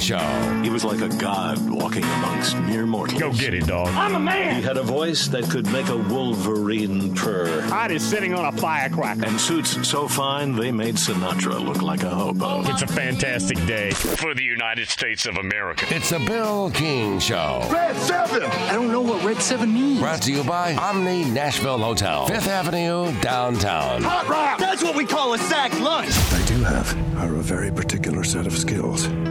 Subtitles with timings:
[0.00, 0.60] Show.
[0.62, 3.20] He was like a god walking amongst mere mortals.
[3.20, 3.88] Go get it, dog.
[3.88, 4.56] I'm a man.
[4.56, 7.60] He had a voice that could make a wolverine purr.
[7.62, 9.26] Hot is sitting on a firecracker.
[9.26, 12.62] And suits so fine they made Sinatra look like a hobo.
[12.70, 15.86] It's a fantastic day for the United States of America.
[15.94, 17.68] It's a Bill King Show.
[17.70, 18.42] Red 7!
[18.42, 20.00] I don't know what Red 7 means.
[20.00, 24.02] Brought to you by Omni Nashville Hotel, Fifth Avenue, downtown.
[24.02, 24.58] Hot rock!
[24.58, 26.10] That's what we call a sack lunch.
[26.32, 28.70] I do have are a very particular set of skills.
[28.80, 29.29] Skills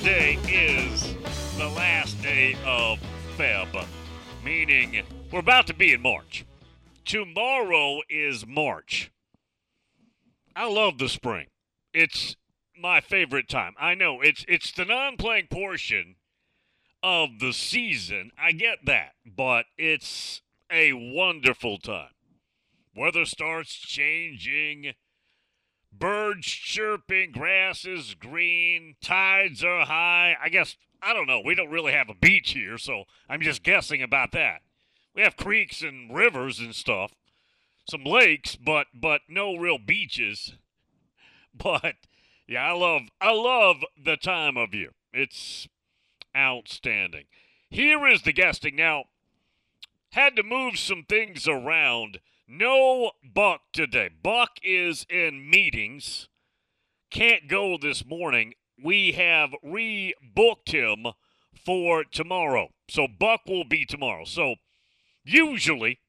[0.00, 1.14] today is
[1.58, 2.98] the last day of
[3.36, 3.84] Feb?
[4.42, 6.46] Meaning, we're about to be in March.
[7.04, 9.10] Tomorrow is March.
[10.56, 11.48] I love the spring.
[11.92, 12.34] It's
[12.74, 13.74] my favorite time.
[13.78, 16.16] I know it's it's the non-playing portion
[17.02, 18.30] of the season.
[18.38, 20.40] I get that, but it's
[20.72, 22.14] a wonderful time.
[22.96, 24.94] Weather starts changing
[25.92, 30.36] birds chirping, grass is green, tides are high.
[30.42, 31.40] I guess, I don't know.
[31.44, 34.62] We don't really have a beach here, so I'm just guessing about that.
[35.14, 37.14] We have creeks and rivers and stuff,
[37.88, 40.54] some lakes, but but no real beaches.
[41.52, 41.96] But
[42.46, 44.90] yeah, I love I love the time of year.
[45.12, 45.66] It's
[46.36, 47.24] outstanding.
[47.68, 48.76] Here is the guesting.
[48.76, 49.04] Now,
[50.10, 52.20] had to move some things around.
[52.52, 54.10] No Buck today.
[54.24, 56.26] Buck is in meetings.
[57.08, 58.54] Can't go this morning.
[58.82, 61.12] We have rebooked him
[61.64, 62.70] for tomorrow.
[62.88, 64.24] So Buck will be tomorrow.
[64.24, 64.56] So
[65.22, 66.00] usually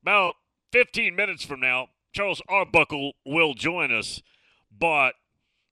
[0.00, 0.36] about
[0.70, 4.22] 15 minutes from now, Charles Arbuckle will join us,
[4.70, 5.14] but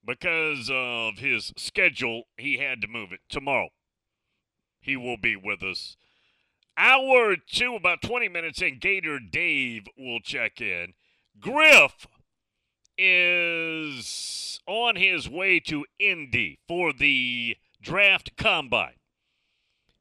[0.05, 3.69] because of his schedule, he had to move it tomorrow.
[4.81, 5.97] He will be with us
[6.77, 10.93] Hour two, about 20 minutes in, Gator Dave will check in.
[11.41, 12.07] Griff
[12.99, 18.95] is on his way to Indy for the draft combine.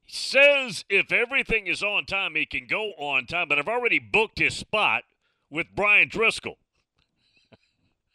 [0.04, 3.98] He says if everything is on time, he can go on time, but I've already
[3.98, 5.04] booked his spot
[5.48, 6.58] with Brian Driscoll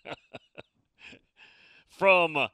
[1.89, 2.47] from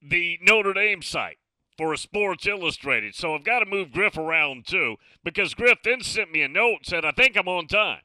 [0.00, 1.38] the Notre Dame site
[1.82, 3.12] for a Sports Illustrated.
[3.16, 6.76] So I've got to move Griff around too because Griff then sent me a note
[6.76, 8.02] and said I think I'm on time.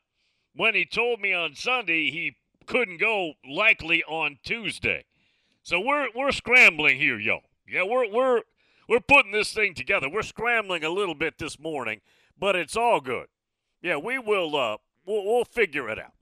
[0.56, 5.06] When he told me on Sunday he couldn't go likely on Tuesday.
[5.62, 7.42] So we're we're scrambling here, yo.
[7.70, 8.42] Yeah, we're we're
[8.90, 10.10] we're putting this thing together.
[10.10, 12.02] We're scrambling a little bit this morning,
[12.36, 13.28] but it's all good.
[13.84, 16.14] Yeah, we will uh we'll, we'll figure it out.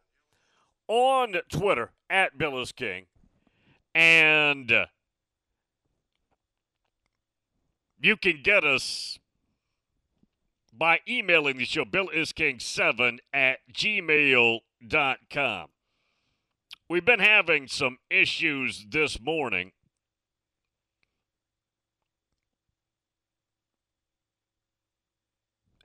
[0.87, 3.05] on Twitter at Bill is King.
[3.93, 4.71] And
[8.01, 9.19] you can get us
[10.73, 15.67] by emailing the show, billisking7 at gmail.com.
[16.87, 19.73] We've been having some issues this morning.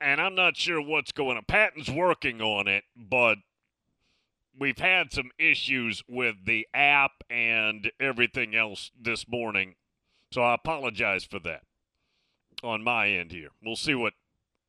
[0.05, 1.45] And I'm not sure what's going on.
[1.47, 3.39] Patton's working on it, but
[4.55, 9.73] we've had some issues with the app and everything else this morning.
[10.31, 11.63] So I apologize for that
[12.63, 13.49] on my end here.
[13.63, 14.13] We'll see what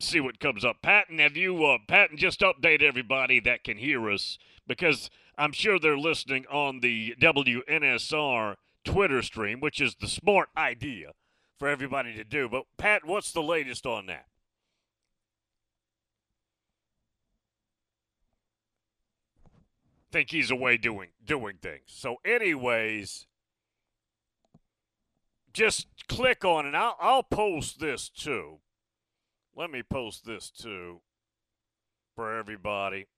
[0.00, 0.80] see what comes up.
[0.80, 5.78] Patton, have you uh, Patton just update everybody that can hear us because I'm sure
[5.78, 8.54] they're listening on the WNSR
[8.84, 11.12] Twitter stream, which is the smart idea
[11.58, 12.48] for everybody to do.
[12.48, 14.24] But Pat, what's the latest on that?
[20.16, 21.82] Think he's away doing doing things.
[21.88, 23.26] So, anyways,
[25.52, 26.74] just click on it.
[26.74, 28.60] I'll, I'll post this too.
[29.54, 31.02] Let me post this too
[32.14, 33.08] for everybody.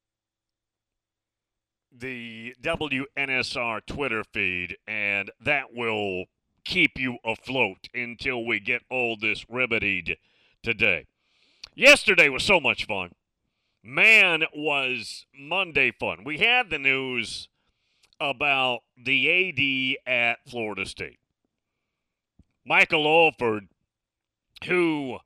[1.93, 6.25] the WNSR Twitter feed, and that will
[6.65, 10.17] keep you afloat until we get all this remedied
[10.63, 11.07] today.
[11.75, 13.13] Yesterday was so much fun.
[13.83, 16.25] Man, was Monday fun.
[16.25, 17.49] We had the news
[18.21, 21.19] about the AD at Florida State.
[22.67, 23.69] Michael Alford,
[24.65, 25.19] who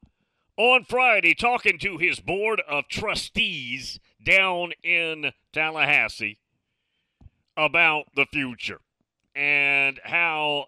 [0.57, 6.39] on Friday, talking to his board of trustees down in Tallahassee
[7.57, 8.81] about the future
[9.35, 10.67] and how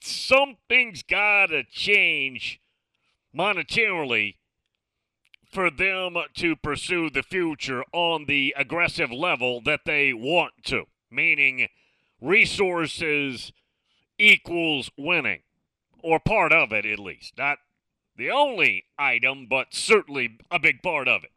[0.00, 2.60] something's got to change
[3.36, 4.36] monetarily
[5.54, 11.68] for them to pursue the future on the aggressive level that they want to, meaning
[12.20, 13.52] resources
[14.18, 15.40] equals winning,
[16.02, 17.38] or part of it at least.
[17.38, 17.58] Not
[18.16, 21.30] the only item, but certainly a big part of it.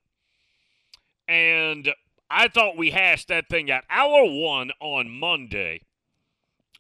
[1.28, 1.94] And
[2.30, 3.84] I thought we hashed that thing out.
[3.90, 5.82] Hour one on Monday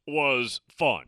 [0.07, 1.06] was fun.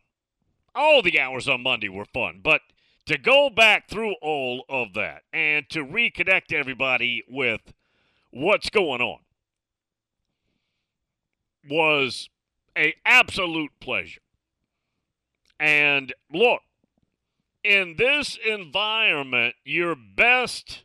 [0.76, 2.62] All the hours on Monday were fun, but
[3.10, 7.74] to go back through all of that and to reconnect everybody with
[8.30, 9.18] what's going on
[11.68, 12.30] was
[12.78, 14.22] a absolute pleasure.
[15.60, 16.62] And look,
[17.64, 20.84] in this environment, your best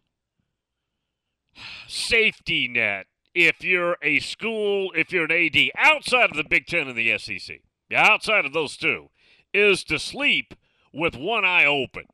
[1.86, 3.04] safety net,
[3.34, 7.18] if you're a school, if you're an AD, outside of the Big Ten and the
[7.18, 7.58] SEC,
[7.94, 9.10] outside of those two,
[9.52, 10.54] is to sleep
[10.90, 12.04] with one eye open.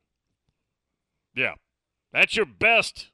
[1.35, 1.53] Yeah,
[2.11, 3.09] that's your best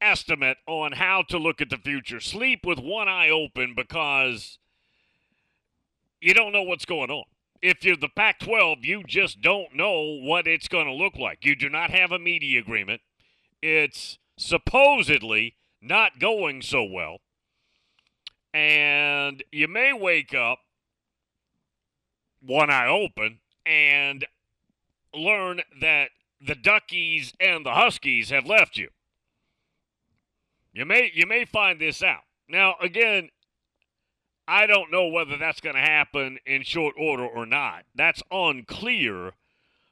[0.00, 2.20] estimate on how to look at the future.
[2.20, 4.58] Sleep with one eye open because
[6.20, 7.24] you don't know what's going on
[7.62, 11.44] if you're the Pac 12, you just don't know what it's going to look like.
[11.44, 13.02] You do not have a media agreement.
[13.62, 17.18] It's supposedly not going so well.
[18.52, 20.60] And you may wake up
[22.40, 24.26] one eye open and
[25.14, 26.10] learn that
[26.40, 28.88] the Duckies and the Huskies have left you.
[30.72, 32.22] You may you may find this out.
[32.48, 33.30] Now again,
[34.46, 37.84] I don't know whether that's going to happen in short order or not.
[37.94, 39.32] That's unclear,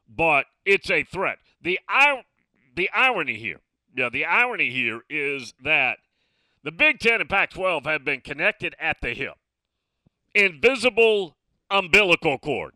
[0.08, 1.38] but it's a threat.
[1.60, 1.78] The
[2.74, 3.60] the irony here,
[3.94, 5.98] yeah, the irony here is that
[6.62, 9.34] the Big Ten and Pac-12 have been connected at the hip,
[10.34, 11.36] invisible
[11.70, 12.74] umbilical cord,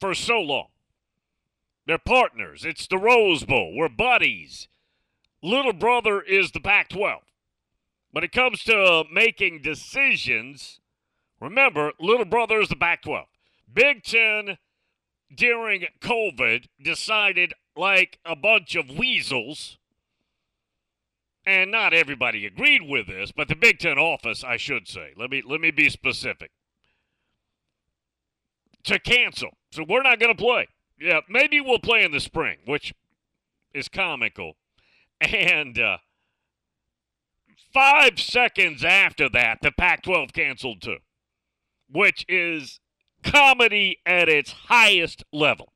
[0.00, 0.69] for so long.
[1.90, 2.64] They're partners.
[2.64, 3.74] It's the Rose Bowl.
[3.74, 4.68] We're buddies.
[5.42, 7.20] Little brother is the Pac 12.
[8.12, 10.78] When it comes to making decisions,
[11.40, 13.26] remember, little brother is the Pac 12.
[13.74, 14.58] Big Ten
[15.34, 19.76] during COVID decided like a bunch of weasels,
[21.44, 25.28] and not everybody agreed with this, but the Big Ten office, I should say, let
[25.28, 26.52] me let me be specific,
[28.84, 29.50] to cancel.
[29.72, 30.68] So we're not going to play.
[31.00, 32.94] Yeah, maybe we'll play in the spring, which
[33.74, 34.54] is comical,
[35.20, 35.78] and.
[35.78, 35.98] Uh,
[37.72, 40.98] Five seconds after that, the Pac 12 canceled too,
[41.88, 42.80] which is
[43.22, 45.72] comedy at its highest level.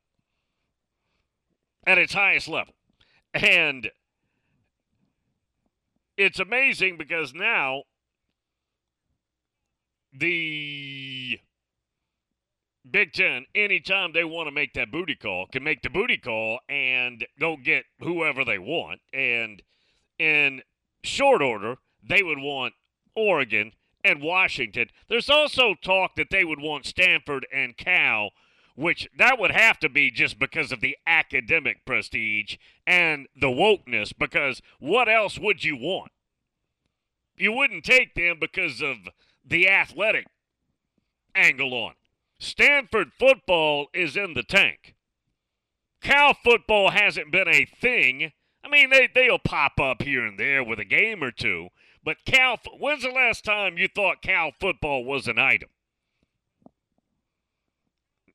[1.87, 2.73] At its highest level.
[3.33, 3.91] And
[6.17, 7.83] it's amazing because now
[10.11, 11.39] the
[12.89, 16.59] Big Ten, anytime they want to make that booty call, can make the booty call
[16.69, 19.01] and go get whoever they want.
[19.11, 19.63] And
[20.19, 20.61] in
[21.03, 21.77] short order,
[22.07, 22.73] they would want
[23.15, 23.71] Oregon
[24.03, 24.89] and Washington.
[25.09, 28.29] There's also talk that they would want Stanford and Cal,
[28.75, 34.13] which that would have to be just because of the academic prestige and the wokeness,
[34.17, 36.11] because what else would you want?
[37.35, 38.97] You wouldn't take them because of
[39.43, 40.27] the athletic
[41.33, 41.97] angle on it.
[42.39, 44.95] Stanford football is in the tank.
[46.01, 48.31] Cal football hasn't been a thing.
[48.63, 51.69] I mean, they, they'll pop up here and there with a game or two,
[52.03, 55.69] but Cal, when's the last time you thought Cal football was an item?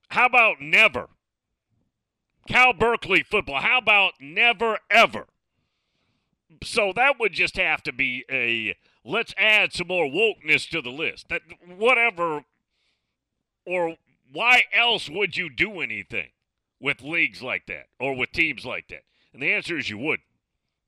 [0.08, 1.08] How about never?
[2.48, 3.60] Cal Berkeley football.
[3.60, 5.26] How about never ever?
[6.64, 10.90] So that would just have to be a let's add some more wokeness to the
[10.90, 11.28] list.
[11.28, 12.42] That whatever
[13.66, 13.96] or
[14.32, 16.30] why else would you do anything
[16.80, 19.02] with leagues like that or with teams like that?
[19.32, 20.26] And the answer is you wouldn't.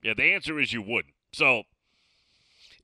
[0.03, 1.15] Yeah, the answer is you wouldn't.
[1.33, 1.63] So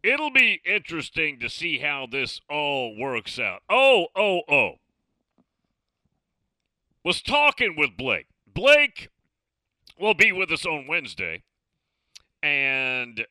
[0.02, 3.62] It'll be interesting to see how this all works out.
[3.68, 4.75] Oh, oh, oh.
[7.04, 8.26] Was talking with Blake.
[8.47, 9.09] Blake
[9.99, 11.42] will be with us on Wednesday.
[12.42, 13.26] And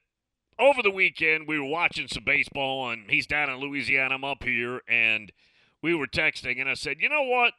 [0.59, 4.15] over the weekend, we were watching some baseball, and he's down in Louisiana.
[4.15, 5.31] I'm up here, and
[5.87, 7.53] we were texting, and I said, you know what?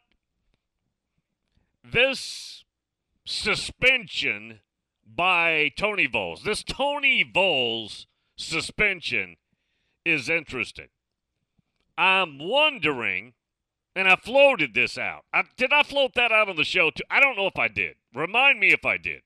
[1.83, 2.63] This
[3.25, 4.61] suspension
[5.07, 8.07] by Tony Vols, this Tony Vols
[8.37, 9.37] suspension
[10.05, 10.89] is interesting.
[11.97, 13.33] I'm wondering,
[13.97, 15.25] and I floated this out.
[15.33, 17.05] I, did I float that out on the show too?
[17.11, 17.95] I don't know if I did.
[18.15, 19.23] Remind me if I did.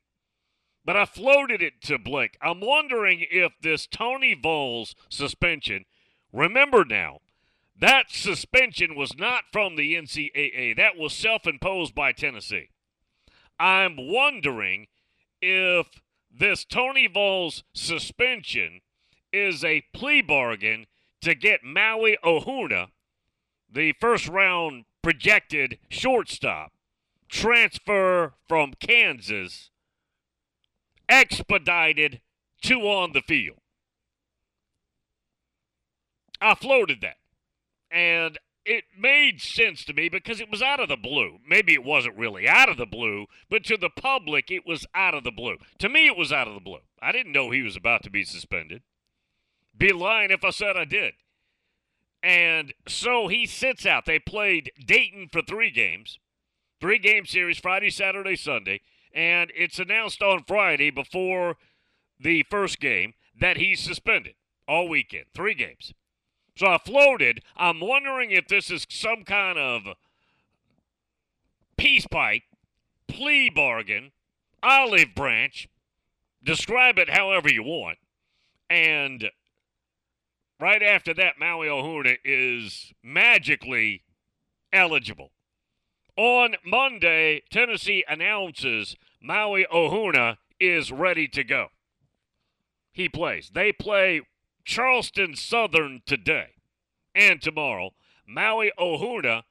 [0.84, 2.38] But I floated it to Blake.
[2.40, 5.86] I'm wondering if this Tony Vols suspension,
[6.32, 7.18] remember now,
[7.78, 10.76] that suspension was not from the NCAA.
[10.76, 12.68] That was self imposed by Tennessee.
[13.58, 14.86] I'm wondering
[15.40, 18.80] if this Tony Vols suspension
[19.32, 20.86] is a plea bargain
[21.22, 22.88] to get Maui Ahuna,
[23.70, 26.72] the first round projected shortstop,
[27.28, 29.70] transfer from Kansas,
[31.08, 32.20] expedited
[32.62, 33.58] to on the field.
[36.40, 37.16] I floated that.
[37.92, 41.38] And it made sense to me because it was out of the blue.
[41.46, 45.14] Maybe it wasn't really out of the blue, but to the public, it was out
[45.14, 45.56] of the blue.
[45.78, 46.80] To me, it was out of the blue.
[47.00, 48.82] I didn't know he was about to be suspended.
[49.76, 51.14] Be lying if I said I did.
[52.22, 54.06] And so he sits out.
[54.06, 56.20] They played Dayton for three games,
[56.80, 58.80] three game series, Friday, Saturday, Sunday.
[59.12, 61.56] And it's announced on Friday before
[62.18, 64.34] the first game that he's suspended
[64.68, 65.92] all weekend, three games.
[66.56, 67.42] So I floated.
[67.56, 69.82] I'm wondering if this is some kind of
[71.76, 72.42] peace pipe,
[73.08, 74.12] plea bargain,
[74.62, 75.68] olive branch.
[76.44, 77.98] Describe it however you want.
[78.68, 79.30] And
[80.60, 84.02] right after that, Maui Ahuna is magically
[84.72, 85.30] eligible.
[86.16, 91.68] On Monday, Tennessee announces Maui Ahuna is ready to go.
[92.92, 93.50] He plays.
[93.54, 94.22] They play
[94.64, 96.54] Charleston Southern today
[97.14, 97.90] and tomorrow.
[98.26, 99.42] Maui Ahuna,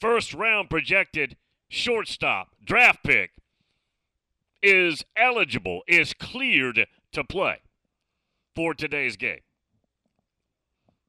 [0.00, 1.36] first round projected
[1.68, 3.30] shortstop, draft pick,
[4.62, 7.58] is eligible, is cleared to play
[8.54, 9.40] for today's game.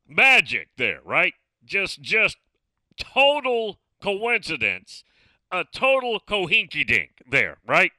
[0.08, 1.34] Magic there, right?
[1.66, 2.38] Just just
[2.98, 5.04] total coincidence,
[5.52, 7.92] a total cohinky dink there, right?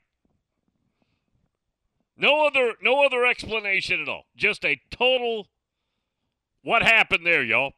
[2.19, 4.25] No other no other explanation at all.
[4.37, 5.47] Just a total
[6.63, 7.73] what happened there, y'all.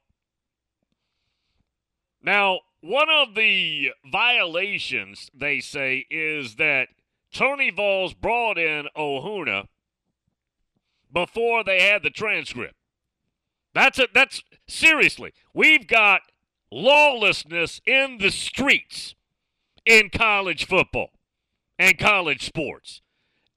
[2.22, 6.88] Now, one of the violations they say is that
[7.32, 9.66] Tony Vols brought in Ahuna
[11.12, 12.74] before they had the transcript.
[13.74, 14.10] That's it.
[14.14, 15.32] That's seriously.
[15.54, 16.22] We've got
[16.72, 19.14] lawlessness in the streets
[19.84, 21.10] in college football
[21.78, 23.02] and college sports.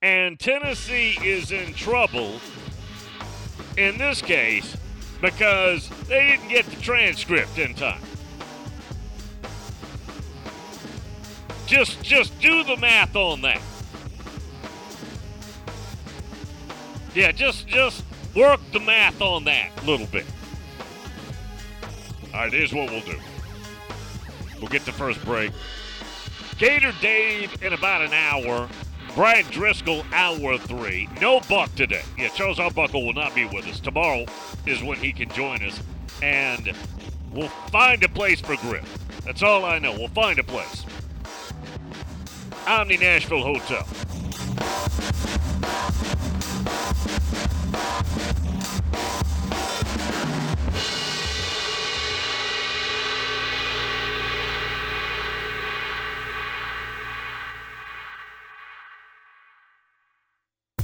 [0.04, 2.42] And Tennessee is in trouble
[3.78, 4.76] in this case
[5.22, 8.02] because they didn't get the transcript in time.
[11.68, 13.62] Just just do the math on that.
[17.16, 18.04] Yeah, just just
[18.36, 20.26] work the math on that a little bit.
[22.34, 23.18] All right, here's what we'll do.
[24.60, 25.54] We'll get the first break.
[26.58, 28.68] Gator Dave in about an hour.
[29.16, 31.08] Brian Driscoll, hour three.
[31.22, 32.02] No Buck today.
[32.18, 33.80] Yeah, Charles Arbuckle will not be with us.
[33.80, 34.26] Tomorrow
[34.66, 35.80] is when he can join us,
[36.24, 36.74] and
[37.32, 38.98] we'll find a place for Griff.
[39.24, 39.94] That's all I know.
[39.94, 40.86] We'll find a place.
[42.66, 43.86] Omni Nashville Hotel.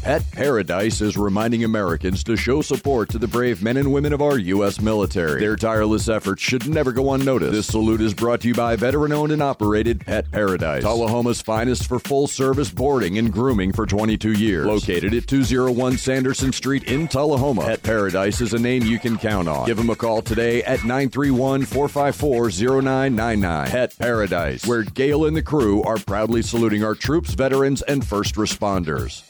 [0.09, 4.23] Pet Paradise is reminding Americans to show support to the brave men and women of
[4.23, 4.81] our U.S.
[4.81, 5.39] military.
[5.39, 7.51] Their tireless efforts should never go unnoticed.
[7.51, 11.87] This salute is brought to you by veteran owned and operated Pet Paradise, Tullahoma's finest
[11.87, 14.65] for full service boarding and grooming for 22 years.
[14.65, 19.47] Located at 201 Sanderson Street in Tullahoma, Pet Paradise is a name you can count
[19.47, 19.67] on.
[19.67, 23.67] Give them a call today at 931 454 0999.
[23.67, 28.33] Pet Paradise, where Gail and the crew are proudly saluting our troops, veterans, and first
[28.33, 29.28] responders.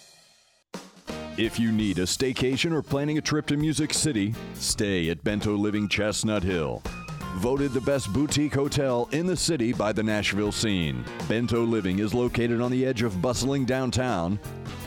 [1.39, 5.55] If you need a staycation or planning a trip to Music City, stay at Bento
[5.55, 6.83] Living Chestnut Hill.
[7.37, 11.01] Voted the best boutique hotel in the city by the Nashville scene.
[11.29, 14.37] Bento Living is located on the edge of bustling downtown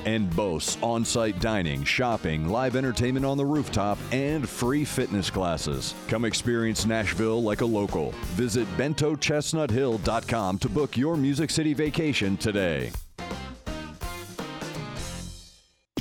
[0.04, 5.94] and boasts on site dining, shopping, live entertainment on the rooftop, and free fitness classes.
[6.08, 8.10] Come experience Nashville like a local.
[8.34, 12.92] Visit bentochestnuthill.com to book your Music City vacation today.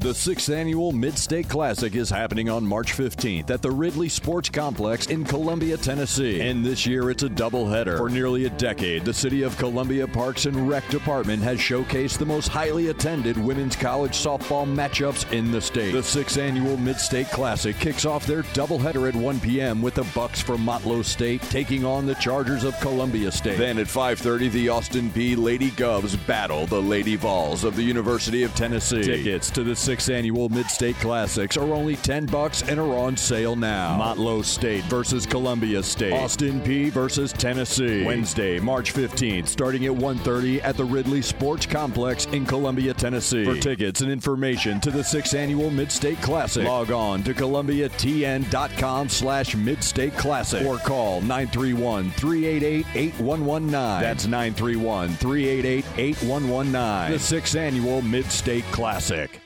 [0.00, 4.48] The sixth annual Mid State Classic is happening on March 15th at the Ridley Sports
[4.48, 6.40] Complex in Columbia, Tennessee.
[6.40, 7.98] And this year it's a doubleheader.
[7.98, 12.24] For nearly a decade, the City of Columbia Parks and Rec Department has showcased the
[12.24, 15.92] most highly attended women's college softball matchups in the state.
[15.92, 19.82] The sixth annual Mid State Classic kicks off their doubleheader at 1 p.m.
[19.82, 23.58] with the Bucks from Motlow State taking on the Chargers of Columbia State.
[23.58, 28.44] Then at 5:30, the Austin Peay Lady Govs battle the Lady Vols of the University
[28.44, 29.02] of Tennessee.
[29.02, 33.56] Tickets to the sixth annual Mid-State Classics are only 10 bucks and are on sale
[33.56, 33.98] now.
[33.98, 36.12] Motlow State versus Columbia State.
[36.12, 38.04] Austin Peay versus Tennessee.
[38.04, 43.44] Wednesday, March 15th, starting at 1:30 at the Ridley Sports Complex in Columbia, Tennessee.
[43.44, 49.54] For tickets and information to the sixth annual Mid-State Classic, log on to columbiatn.com slash
[49.56, 53.70] Mid-State Classic or call 931-388-8119.
[54.00, 57.10] That's 931-388-8119.
[57.10, 59.39] The sixth annual Mid-State Classic.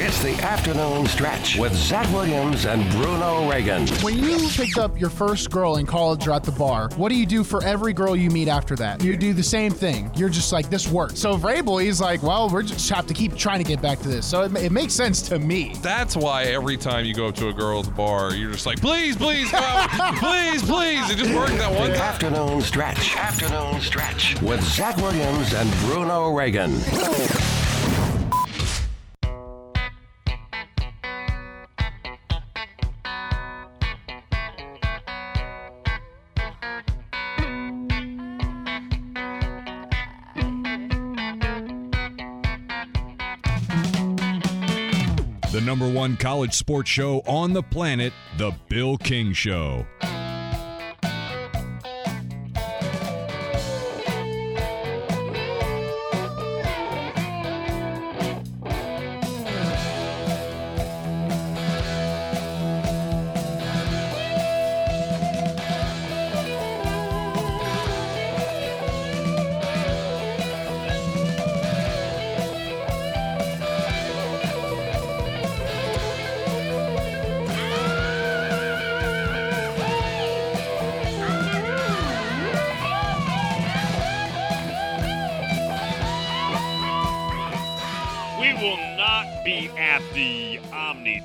[0.00, 3.84] It's the afternoon stretch with Zach Williams and Bruno Reagan.
[4.00, 7.16] When you picked up your first girl in college or at the bar, what do
[7.16, 9.02] you do for every girl you meet after that?
[9.02, 10.08] You do the same thing.
[10.14, 11.18] You're just like, this worked.
[11.18, 14.08] So Vrabel, he's like, well, we're just have to keep trying to get back to
[14.08, 14.24] this.
[14.24, 15.74] So it, it makes sense to me.
[15.82, 18.66] That's why every time you go up to a girl at the bar, you're just
[18.66, 19.90] like, please, please, go out.
[20.20, 21.10] please, please.
[21.10, 22.00] It just worked that one time.
[22.00, 23.16] afternoon stretch.
[23.16, 26.70] Afternoon stretch with Zach Williams and Bruno Reagan.
[45.68, 49.84] Number one college sports show on the planet, The Bill King Show.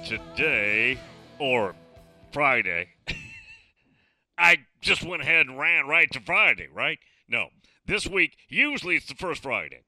[0.03, 0.99] Today
[1.39, 1.75] or
[2.31, 2.89] Friday.
[4.37, 6.99] I just went ahead and ran right to Friday, right?
[7.27, 7.49] No.
[7.85, 9.81] This week, usually it's the first Friday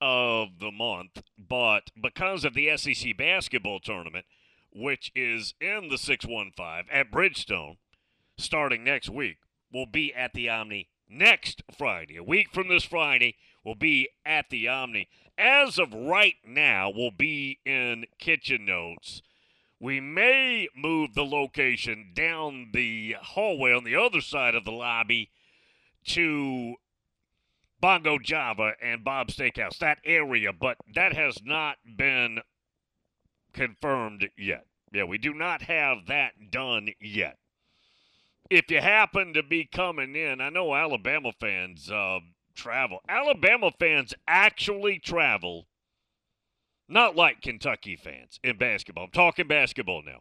[0.00, 4.26] of the month, but because of the SEC basketball tournament,
[4.72, 7.76] which is in the 615 at Bridgestone,
[8.36, 9.38] starting next week,
[9.72, 12.16] will be at the Omni next Friday.
[12.16, 15.08] A week from this Friday, will be at the Omni.
[15.36, 19.22] As of right now, we'll be in Kitchen Notes.
[19.78, 25.30] We may move the location down the hallway on the other side of the lobby
[26.06, 26.76] to
[27.80, 32.40] Bongo Java and Bob Steakhouse, that area, but that has not been
[33.52, 34.66] confirmed yet.
[34.92, 37.38] Yeah, we do not have that done yet.
[38.48, 42.20] If you happen to be coming in, I know Alabama fans uh,
[42.54, 43.00] travel.
[43.08, 45.66] Alabama fans actually travel,
[46.88, 49.04] not like Kentucky fans in basketball.
[49.04, 50.20] I'm talking basketball now.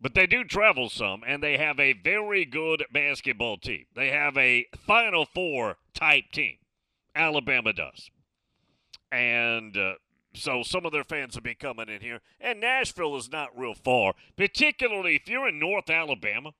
[0.00, 3.84] But they do travel some, and they have a very good basketball team.
[3.94, 6.56] They have a Final Four type team.
[7.14, 8.10] Alabama does.
[9.12, 9.94] And uh,
[10.32, 12.20] so some of their fans will be coming in here.
[12.40, 16.52] And Nashville is not real far, particularly if you're in North Alabama.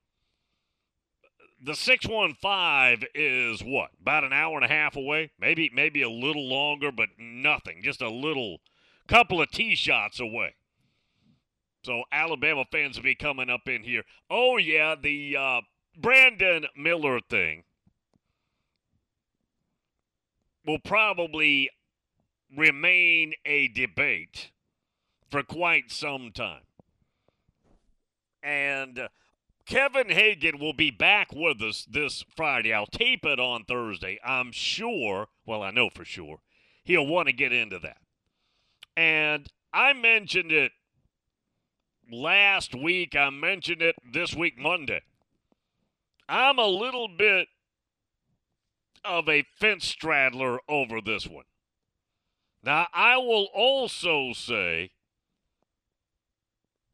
[1.63, 3.91] The 615 is what?
[4.01, 5.31] About an hour and a half away?
[5.39, 7.83] Maybe maybe a little longer, but nothing.
[7.83, 8.61] Just a little
[9.11, 10.55] couple of tee shots away.
[11.83, 14.05] So Alabama fans will be coming up in here.
[14.31, 15.61] Oh yeah, the uh,
[15.99, 17.65] Brandon Miller thing
[20.65, 21.71] will probably
[22.57, 24.53] remain a debate
[25.29, 26.63] for quite some time.
[28.43, 29.09] And uh,
[29.67, 32.73] Kevin Hagan will be back with us this Friday.
[32.73, 34.19] I'll tape it on Thursday.
[34.25, 36.39] I'm sure, well, I know for sure,
[36.85, 37.99] he'll want to get into that.
[39.01, 40.73] And I mentioned it
[42.13, 43.17] last week.
[43.17, 45.01] I mentioned it this week, Monday.
[46.29, 47.49] I'm a little bit
[49.03, 51.47] of a fence straddler over this one.
[52.63, 54.91] Now, I will also say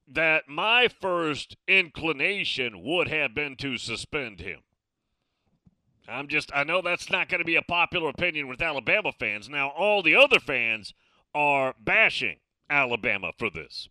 [0.07, 4.61] that my first inclination would have been to suspend him.
[6.07, 9.49] I'm just, I know that's not going to be a popular opinion with Alabama fans.
[9.49, 10.95] Now, all the other fans
[11.37, 12.39] are bashing
[12.71, 13.91] Alabama for this.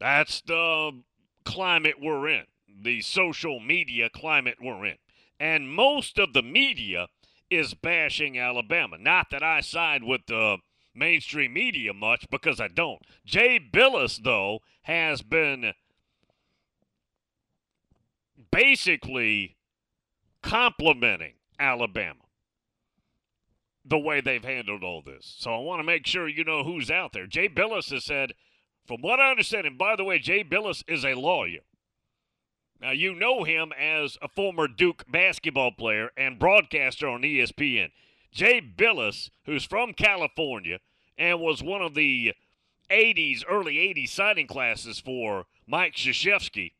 [0.00, 1.02] That's the
[1.44, 4.96] climate we're in, the social media climate we're in.
[5.38, 7.08] And most of the media
[7.50, 8.96] is bashing Alabama.
[8.96, 10.56] Not that I side with the
[10.94, 13.02] mainstream media much because I don't.
[13.26, 15.74] Jay Bilas, though, has been
[18.50, 19.56] basically
[20.42, 22.22] complimenting Alabama
[23.84, 25.34] the way they've handled all this.
[25.38, 27.26] So I want to make sure you know who's out there.
[27.26, 28.32] Jay Bilas has said,
[28.86, 31.60] from what I understand, and by the way, Jay Bilas is a lawyer.
[32.80, 37.92] Now, you know him as a former Duke basketball player and broadcaster on ESPN.
[38.32, 40.80] Jay Bilas, who's from California
[41.16, 42.34] and was one of the
[42.90, 46.72] 80s, early 80s signing classes for Mike Krzyzewski,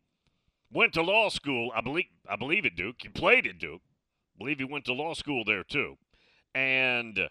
[0.73, 2.97] went to law school, I believe, I believe at Duke.
[2.99, 3.83] He played at Duke.
[4.35, 5.99] I believe he went to law school there too.
[6.55, 7.29] And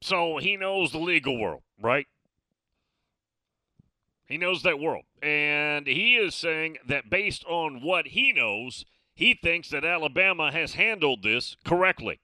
[0.00, 2.06] so he knows the legal world, right?
[4.26, 5.04] He knows that world.
[5.22, 10.74] And he is saying that based on what he knows, he thinks that Alabama has
[10.74, 12.20] handled this correctly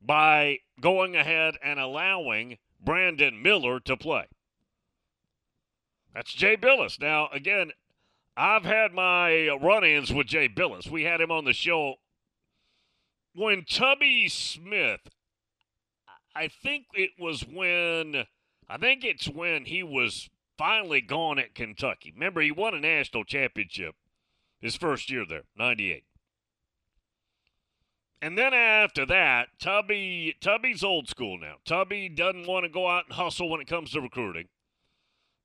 [0.00, 4.26] by going ahead and allowing Brandon Miller to play.
[6.14, 7.00] That's Jay Bilas.
[7.00, 7.72] Now, again,
[8.36, 10.88] I've had my run ins with Jay Bilas.
[10.88, 11.96] We had him on the show
[13.36, 15.00] when Tubby Smith,
[16.34, 18.24] I think it was when,
[18.68, 22.12] I think it's when he was finally gone at Kentucky.
[22.14, 23.94] Remember, he won a national championship
[24.60, 26.04] his first year there, 98.
[28.22, 31.56] And then after that, Tubby Tubby's old school now.
[31.66, 34.48] Tubby doesn't want to go out and hustle when it comes to recruiting.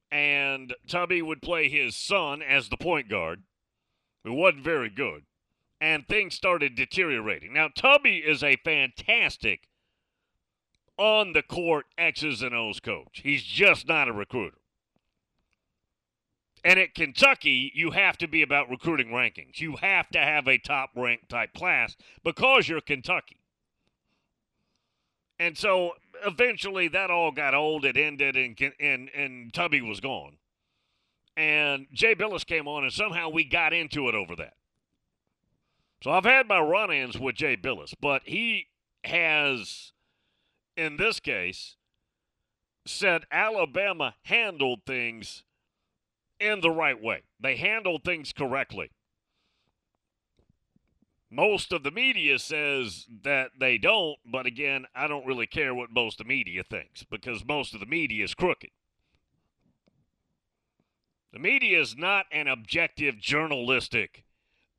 [0.09, 3.43] And Tubby would play his son as the point guard,
[4.23, 5.23] who wasn't very good.
[5.81, 7.53] And things started deteriorating.
[7.53, 9.67] Now, Tubby is a fantastic
[10.97, 13.21] on the court X's and O's coach.
[13.23, 14.57] He's just not a recruiter.
[16.63, 19.59] And at Kentucky, you have to be about recruiting rankings.
[19.59, 23.37] You have to have a top ranked type class because you're Kentucky.
[25.39, 27.83] And so eventually that all got old.
[27.83, 30.37] It ended, and, and, and Tubby was gone.
[31.35, 34.53] And Jay Bilas came on, and somehow we got into it over that.
[36.01, 38.67] So I've had my run ins with Jay Bilas, but he
[39.03, 39.93] has,
[40.75, 41.75] in this case,
[42.85, 45.43] said Alabama handled things
[46.39, 47.21] in the right way.
[47.39, 48.89] They handled things correctly.
[51.29, 55.91] Most of the media says that they don't, but again, I don't really care what
[55.91, 58.71] most of the media thinks because most of the media is crooked.
[61.31, 64.25] The media is not an objective journalistic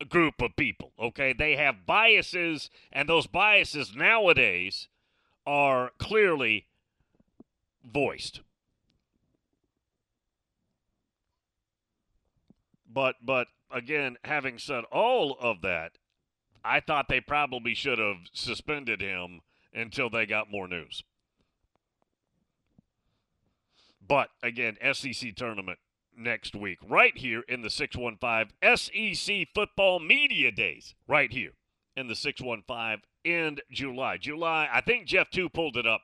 [0.08, 1.32] group of people, okay?
[1.32, 4.88] They have biases, and those biases nowadays
[5.46, 6.66] are clearly
[7.84, 8.40] voiced.
[12.92, 15.92] But but again, having said all of that,
[16.64, 19.40] I thought they probably should have suspended him
[19.72, 21.02] until they got more news.
[24.06, 25.78] But again, SEC tournament
[26.16, 31.52] next week, right here in the 615 SEC Football Media Days, right here
[31.96, 34.16] in the 615 in July.
[34.16, 36.02] July, I think Jeff 2 pulled it up.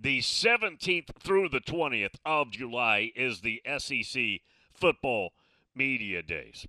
[0.00, 4.40] The 17th through the 20th of July is the SEC
[4.72, 5.32] Football
[5.74, 6.66] Media Days.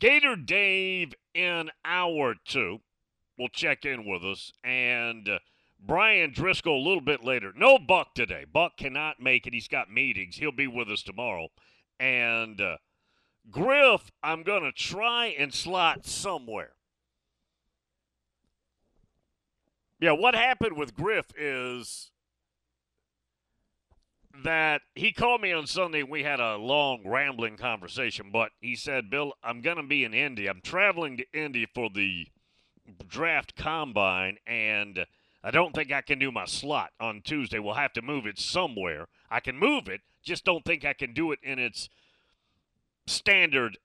[0.00, 2.80] Gator Dave in hour two
[3.38, 5.38] will check in with us, and uh,
[5.84, 7.52] Brian Driscoll a little bit later.
[7.56, 8.44] No Buck today.
[8.50, 9.52] Buck cannot make it.
[9.52, 10.36] He's got meetings.
[10.36, 11.48] He'll be with us tomorrow.
[11.98, 12.76] And uh,
[13.50, 16.72] Griff, I'm going to try and slot somewhere.
[20.00, 22.10] Yeah, what happened with Griff is
[24.44, 26.02] that he called me on Sunday.
[26.02, 30.14] We had a long, rambling conversation, but he said, Bill, I'm going to be in
[30.14, 30.48] Indy.
[30.48, 32.26] I'm traveling to Indy for the
[33.06, 35.06] draft combine, and
[35.44, 37.58] I don't think I can do my slot on Tuesday.
[37.58, 39.08] We'll have to move it somewhere.
[39.30, 41.88] I can move it, just don't think I can do it in its
[43.06, 43.78] standard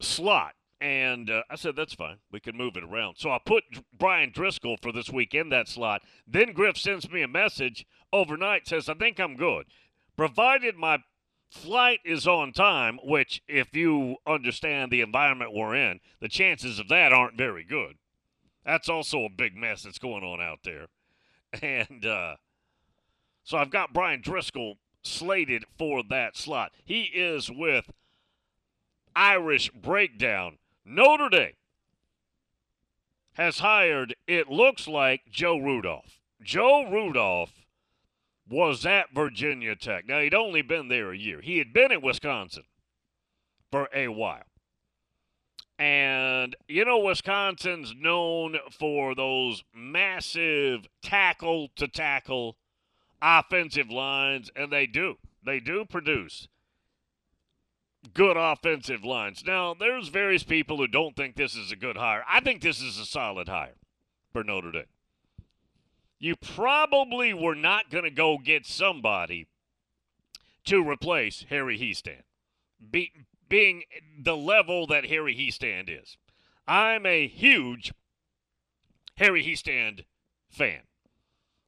[0.00, 0.54] slot.
[0.80, 2.18] And uh, I said, that's fine.
[2.32, 3.16] We can move it around.
[3.18, 3.64] So I put
[3.96, 6.02] Brian Driscoll for this week in that slot.
[6.26, 9.66] Then Griff sends me a message overnight, says, I think I'm good.
[10.16, 10.98] Provided my
[11.50, 16.88] flight is on time, which, if you understand the environment we're in, the chances of
[16.88, 17.96] that aren't very good.
[18.70, 20.86] That's also a big mess that's going on out there.
[21.60, 22.36] And uh,
[23.42, 26.70] so I've got Brian Driscoll slated for that slot.
[26.84, 27.90] He is with
[29.16, 30.58] Irish Breakdown.
[30.84, 31.54] Notre Dame
[33.32, 36.20] has hired, it looks like, Joe Rudolph.
[36.40, 37.66] Joe Rudolph
[38.48, 40.06] was at Virginia Tech.
[40.06, 41.40] Now, he'd only been there a year.
[41.40, 42.62] He had been at Wisconsin
[43.72, 44.49] for a while.
[45.80, 52.58] And, you know, Wisconsin's known for those massive tackle to tackle
[53.22, 55.14] offensive lines, and they do.
[55.42, 56.48] They do produce
[58.12, 59.42] good offensive lines.
[59.46, 62.24] Now, there's various people who don't think this is a good hire.
[62.28, 63.76] I think this is a solid hire
[64.34, 64.84] for Notre Dame.
[66.18, 69.46] You probably were not going to go get somebody
[70.66, 72.24] to replace Harry Hiestand,
[72.90, 73.12] be,
[73.50, 73.82] being
[74.18, 76.16] the level that Harry Hiestand is.
[76.66, 77.92] I'm a huge
[79.16, 80.04] Harry Hiestand
[80.48, 80.82] fan,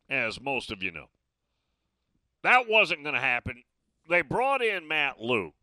[0.09, 1.11] as most of you know.
[2.42, 3.64] That wasn't going to happen.
[4.09, 5.55] They brought in Matt Luke,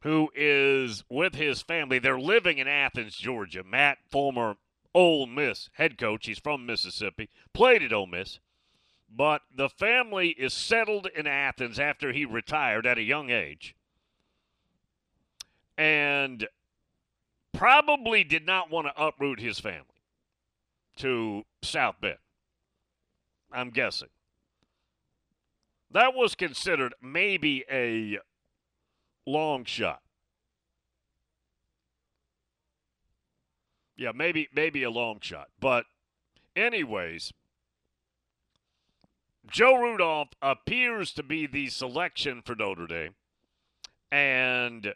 [0.00, 1.98] who is with his family.
[1.98, 3.62] They're living in Athens, Georgia.
[3.62, 4.56] Matt, former
[4.94, 8.38] Ole Miss head coach, he's from Mississippi, played at Ole Miss.
[9.14, 13.74] But the family is settled in Athens after he retired at a young age.
[15.76, 16.46] And
[17.52, 19.86] probably did not want to uproot his family
[20.96, 22.16] to South Bend.
[23.52, 24.08] I'm guessing.
[25.90, 28.18] That was considered maybe a
[29.26, 30.00] long shot.
[33.96, 35.48] Yeah, maybe maybe a long shot.
[35.60, 35.84] But
[36.56, 37.32] anyways,
[39.46, 43.14] Joe Rudolph appears to be the selection for Notre Dame.
[44.10, 44.94] And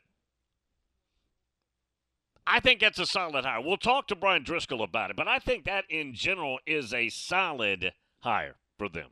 [2.46, 3.60] I think that's a solid hire.
[3.60, 7.08] We'll talk to Brian Driscoll about it, but I think that in general is a
[7.08, 9.08] solid hire for them.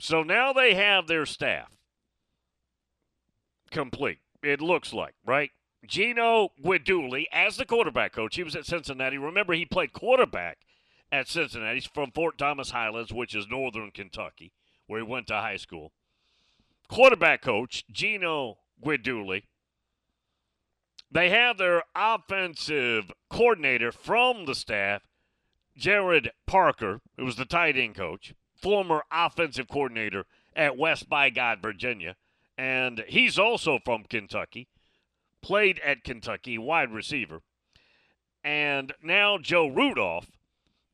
[0.00, 1.70] So now they have their staff
[3.70, 4.18] complete.
[4.42, 5.50] It looks like, right?
[5.86, 8.36] Gino Guidugli as the quarterback coach.
[8.36, 9.18] He was at Cincinnati.
[9.18, 10.58] Remember, he played quarterback
[11.12, 11.76] at Cincinnati.
[11.76, 14.52] He's from Fort Thomas Highlands, which is northern Kentucky,
[14.86, 15.92] where he went to high school.
[16.88, 19.44] Quarterback coach Gino Guidugli.
[21.10, 25.02] They have their offensive coordinator from the staff,
[25.76, 31.60] Gerad Parker, who was the tight end coach, former offensive coordinator at West by God,
[31.60, 32.16] Virginia.
[32.56, 34.68] And he's also from Kentucky
[35.42, 37.40] played at Kentucky, wide receiver.
[38.44, 40.30] And now Joe Rudolph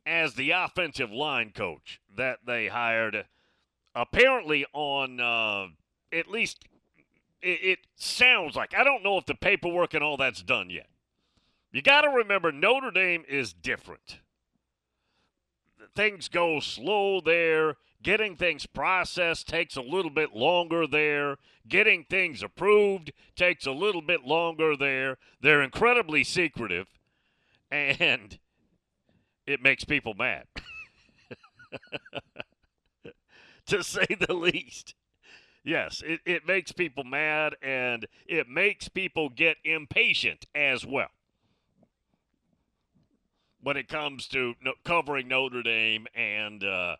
[0.05, 3.27] as the offensive line coach that they hired,
[3.95, 5.69] apparently on uh,
[6.13, 6.65] at least
[7.47, 8.75] it, it sounds like.
[8.77, 10.89] I don't know if the paperwork and all that's done yet.
[11.73, 14.21] You got to remember, Notre Dame is different.
[15.95, 17.77] Things go slow there.
[18.03, 21.37] Getting things processed takes a little bit longer there.
[21.69, 25.19] Getting things approved takes a little bit longer there.
[25.41, 26.89] They're incredibly secretive,
[27.71, 28.39] and
[29.47, 30.45] it makes people mad,
[33.67, 34.95] to say the least.
[35.67, 41.09] Yes, it, it makes people mad, and it makes people get impatient as well
[43.61, 46.95] when it comes to covering Notre Dame and uh,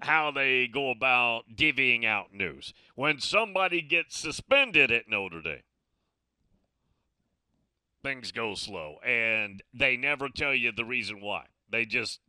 [0.00, 2.74] how they go about divvying out news.
[2.94, 5.62] When somebody gets suspended at Notre Dame,
[8.02, 11.46] things go slow, and they never tell you the reason why.
[11.70, 12.20] They just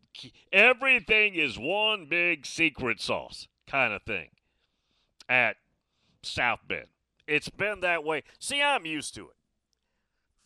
[0.54, 4.30] everything is one big secret sauce kind of thing
[5.28, 5.58] at
[6.24, 6.88] South Bend.
[7.28, 8.24] It's been that way.
[8.40, 9.36] See, I'm used to it.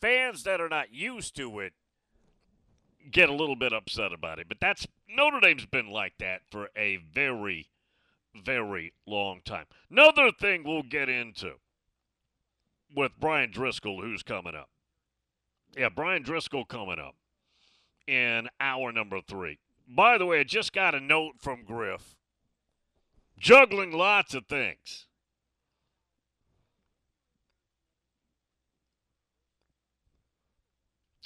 [0.02, 1.74] Fans that are not used to it
[3.10, 6.70] get a little bit upset about it, but that's Notre Dame's been like that for
[6.76, 7.70] a very,
[8.36, 9.66] very long time.
[9.90, 11.54] Another thing we'll get into
[12.96, 14.70] with Brian Driscoll, who's coming up.
[15.78, 17.16] Yeah, Brian Driscoll coming up
[18.08, 19.60] in hour number three.
[19.88, 22.16] By the way, I just got a note from Griff.
[23.44, 25.08] Juggling lots of things.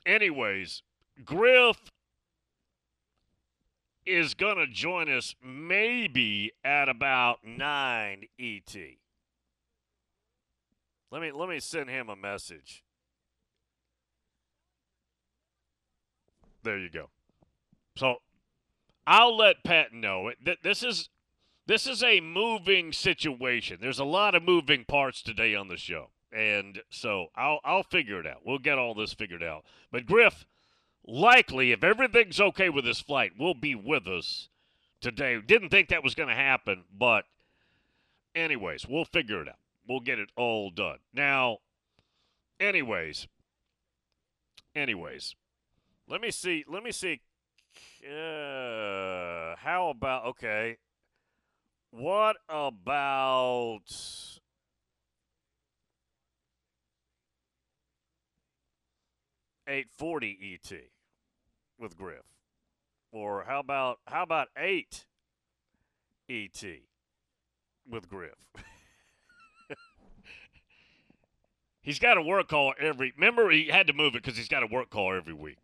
[0.03, 0.81] Anyways,
[1.23, 1.77] Griff
[4.03, 8.75] is going to join us maybe at about 9 ET.
[11.11, 12.83] Let me let me send him a message.
[16.63, 17.11] There you go.
[17.95, 18.15] So
[19.05, 20.31] I'll let Pat know.
[20.43, 21.09] Th- This is
[21.67, 23.77] this is a moving situation.
[23.81, 26.09] There's a lot of moving parts today on the show.
[26.31, 28.41] And so I'll I'll figure it out.
[28.45, 29.63] We'll get all this figured out.
[29.91, 30.45] But Griff,
[31.05, 34.49] likely if everything's okay with this flight, will be with us
[35.01, 35.39] today.
[35.45, 37.25] Didn't think that was going to happen, but
[38.35, 39.59] anyways, we'll figure it out.
[39.87, 40.97] We'll get it all done.
[41.13, 41.59] Now,
[42.59, 43.27] anyways,
[44.75, 45.35] anyways,
[46.09, 46.65] let me see.
[46.67, 47.21] Let me see.
[48.03, 50.77] Uh, how about okay?
[51.91, 53.89] What about
[59.67, 60.71] eight forty ET
[61.79, 62.23] with Griff,
[63.11, 65.05] or how about how about eight
[66.29, 66.63] ET
[67.89, 68.35] with Griff?
[71.81, 73.13] he's got a work call every.
[73.15, 75.57] Remember, he had to move it because he's got a work call every week.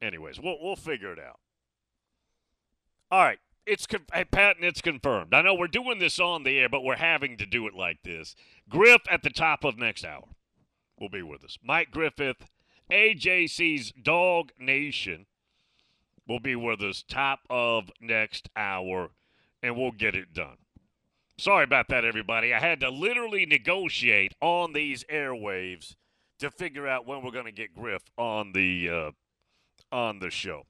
[0.00, 1.40] Anyways, we'll we'll figure it out.
[3.10, 4.64] All right, it's con- hey, Patton.
[4.64, 5.34] It's confirmed.
[5.34, 8.02] I know we're doing this on the air, but we're having to do it like
[8.02, 8.34] this.
[8.68, 10.24] Griff at the top of next hour
[10.98, 11.58] will be with us.
[11.62, 12.48] Mike Griffith,
[12.90, 15.26] AJC's Dog Nation,
[16.26, 19.10] will be with us top of next hour,
[19.62, 20.56] and we'll get it done.
[21.38, 22.52] Sorry about that, everybody.
[22.52, 25.94] I had to literally negotiate on these airwaves
[26.40, 29.10] to figure out when we're going to get Griff on the uh,
[29.94, 30.66] on the show.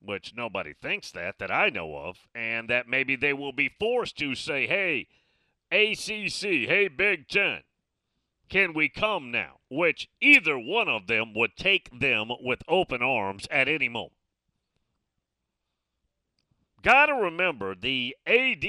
[0.00, 4.16] Which nobody thinks that, that I know of, and that maybe they will be forced
[4.18, 5.08] to say, hey,
[5.72, 7.62] ACC, hey, Big Ten,
[8.48, 9.58] can we come now?
[9.68, 14.12] Which either one of them would take them with open arms at any moment.
[16.80, 18.64] Got to remember the AD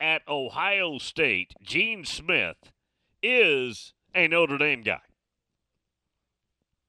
[0.00, 2.72] at Ohio State, Gene Smith,
[3.20, 5.00] is a Notre Dame guy.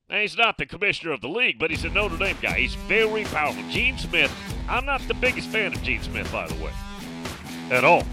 [0.10, 2.60] Now, he's not the commissioner of the league, but he's a Notre Dame guy.
[2.60, 3.62] He's very powerful.
[3.70, 4.36] Gene Smith,
[4.68, 6.72] I'm not the biggest fan of Gene Smith, by the way,
[7.70, 8.04] at all.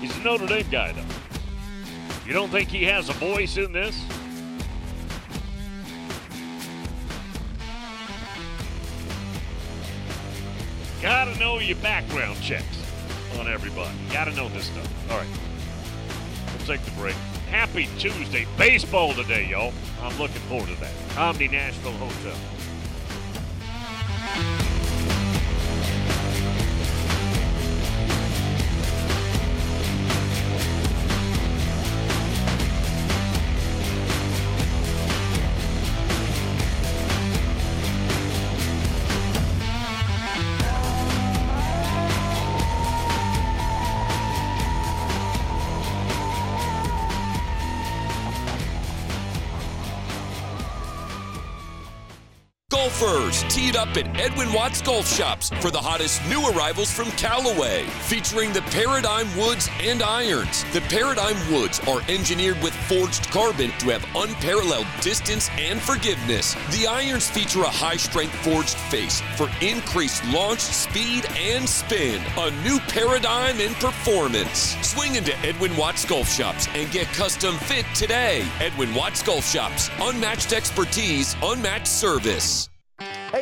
[0.00, 1.02] He's a Notre Dame guy, though.
[2.26, 4.00] You don't think he has a voice in this?
[11.02, 12.64] Gotta know your background checks
[13.38, 13.94] on everybody.
[14.10, 15.10] Gotta know this stuff.
[15.10, 15.26] All right.
[16.56, 17.16] We'll take the break.
[17.54, 18.48] Happy Tuesday.
[18.58, 19.72] Baseball today, y'all.
[20.02, 20.90] I'm looking forward to that.
[21.16, 22.34] Omni Nashville Hotel.
[53.96, 59.28] At Edwin Watts Golf Shops for the hottest new arrivals from Callaway, featuring the Paradigm
[59.38, 60.64] Woods and Irons.
[60.72, 66.54] The Paradigm Woods are engineered with forged carbon to have unparalleled distance and forgiveness.
[66.72, 72.20] The irons feature a high strength forged face for increased launch, speed, and spin.
[72.36, 74.76] A new paradigm in performance.
[74.82, 78.44] Swing into Edwin Watts Golf Shops and get custom fit today.
[78.58, 79.88] Edwin Watts Golf Shops.
[80.00, 82.68] Unmatched expertise, unmatched service.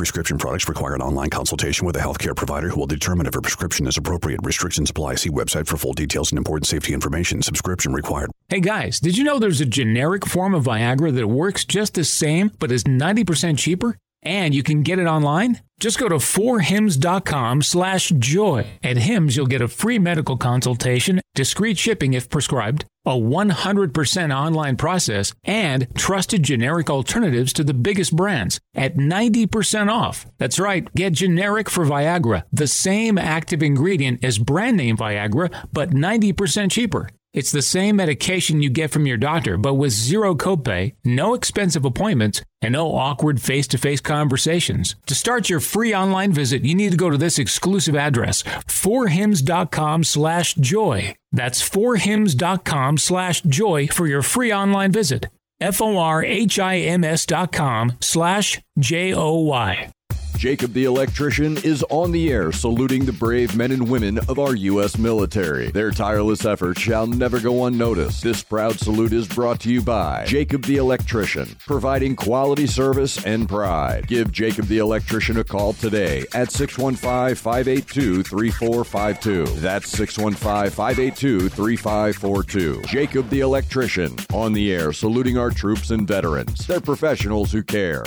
[0.00, 3.42] Prescription products require an online consultation with a healthcare provider who will determine if a
[3.42, 4.40] prescription is appropriate.
[4.42, 5.16] Restrictions apply.
[5.16, 7.42] See website for full details and important safety information.
[7.42, 8.30] Subscription required.
[8.48, 12.04] Hey guys, did you know there's a generic form of Viagra that works just the
[12.04, 13.98] same but is 90% cheaper?
[14.22, 15.60] And you can get it online?
[15.80, 18.66] Just go to forhims.com slash joy.
[18.82, 24.76] At Hims, you'll get a free medical consultation, discreet shipping if prescribed, a 100% online
[24.76, 30.26] process, and trusted generic alternatives to the biggest brands at 90% off.
[30.36, 35.92] That's right, get generic for Viagra, the same active ingredient as brand name Viagra, but
[35.92, 37.08] 90% cheaper.
[37.32, 41.84] It's the same medication you get from your doctor, but with zero copay, no expensive
[41.84, 44.96] appointments, and no awkward face to face conversations.
[45.06, 50.02] To start your free online visit, you need to go to this exclusive address, forhims.com
[50.02, 51.14] slash joy.
[51.30, 55.28] That's forhims.com slash joy for your free online visit.
[55.60, 59.92] F O R H I M S dot com slash J O Y.
[60.40, 64.54] Jacob the Electrician is on the air saluting the brave men and women of our
[64.54, 64.96] U.S.
[64.96, 65.70] military.
[65.70, 68.22] Their tireless efforts shall never go unnoticed.
[68.22, 73.50] This proud salute is brought to you by Jacob the Electrician, providing quality service and
[73.50, 74.06] pride.
[74.06, 79.44] Give Jacob the Electrician a call today at 615 582 3452.
[79.60, 82.82] That's 615 582 3542.
[82.86, 86.66] Jacob the Electrician, on the air saluting our troops and veterans.
[86.66, 88.04] They're professionals who care.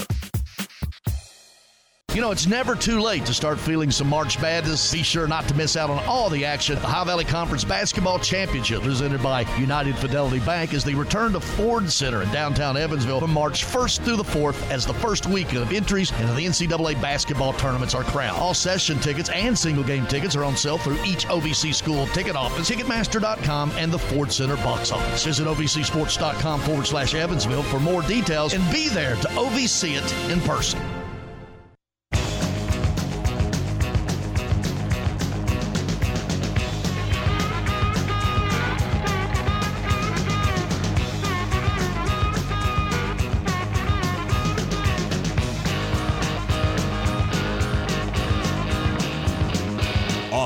[2.14, 4.94] You know, it's never too late to start feeling some March Madness.
[4.94, 6.76] Be sure not to miss out on all the action.
[6.76, 11.40] The Ohio Valley Conference Basketball Championship, presented by United Fidelity Bank, is the return to
[11.40, 15.64] Ford Center in downtown Evansville from March 1st through the 4th as the first weekend
[15.64, 18.38] of entries into the NCAA basketball tournaments are crowned.
[18.38, 22.36] All session tickets and single game tickets are on sale through each OVC school ticket
[22.36, 25.26] office, Ticketmaster.com, and the Ford Center box office.
[25.26, 30.40] Visit OVCSports.com forward slash Evansville for more details and be there to OVC it in
[30.42, 30.80] person.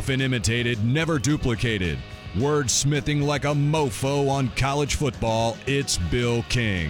[0.07, 1.99] Often imitated, never duplicated.
[2.35, 6.89] Wordsmithing like a mofo on college football, it's Bill King.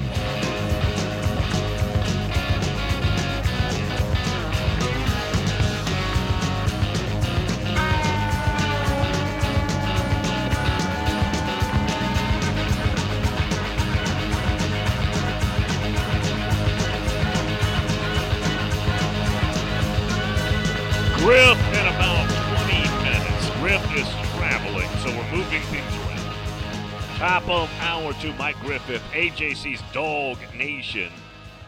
[28.87, 31.11] AJC's Dog Nation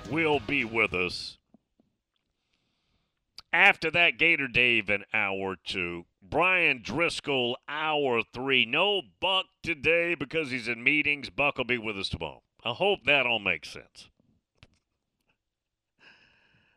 [0.10, 1.38] will be with us.
[3.52, 6.06] After that, Gator Dave in hour two.
[6.22, 8.66] Brian Driscoll, hour three.
[8.66, 11.30] No Buck today because he's in meetings.
[11.30, 12.42] Buck will be with us tomorrow.
[12.64, 14.10] I hope that all makes sense.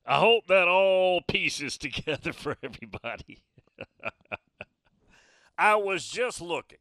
[0.05, 3.45] I hope that all pieces together for everybody.
[5.57, 6.79] I was just looking.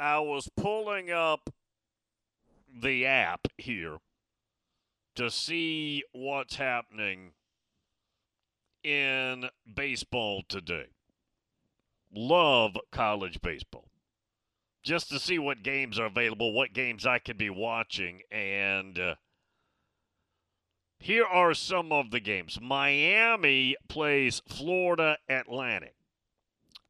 [0.00, 1.50] I was pulling up
[2.80, 3.98] the app here
[5.16, 7.32] to see what's happening
[8.84, 10.86] in baseball today.
[12.14, 13.88] Love college baseball.
[14.82, 18.98] Just to see what games are available, what games I could be watching, and.
[18.98, 19.14] Uh,
[21.00, 22.58] here are some of the games.
[22.60, 25.94] Miami plays Florida Atlantic.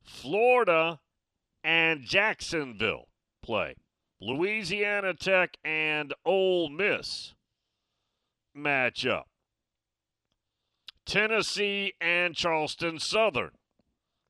[0.03, 1.01] Florida
[1.63, 3.09] and Jacksonville
[3.43, 3.77] play.
[4.21, 7.35] Louisiana Tech and Ole Miss
[8.57, 9.25] matchup.
[11.07, 13.53] Tennessee and Charleston Southern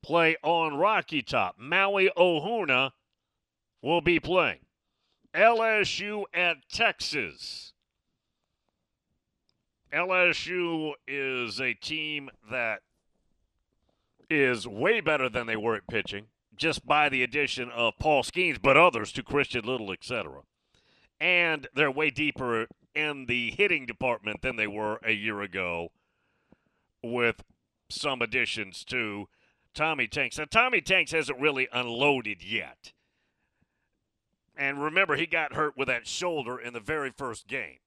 [0.02, 1.56] play on Rocky Top.
[1.58, 2.92] Maui Ahuna
[3.82, 4.60] will be playing.
[5.34, 7.72] LSU at Texas.
[9.92, 12.82] LSU is a team that
[14.30, 16.26] is way better than they were at pitching,
[16.58, 20.42] just by the addition of Paul Skenes, but others to Christian Little, etc.
[21.20, 25.90] And they're way deeper in the hitting department than they were a year ago,
[27.02, 27.42] with
[27.88, 29.28] some additions to
[29.74, 30.38] Tommy Tanks.
[30.38, 32.92] Now, Tommy Tanks hasn't really unloaded yet.
[34.56, 37.78] And remember, he got hurt with that shoulder in the very first game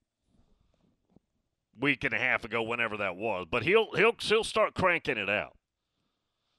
[1.80, 3.47] week and a half ago, whenever that was.
[3.49, 5.57] But he'll he'll he'll start cranking it out.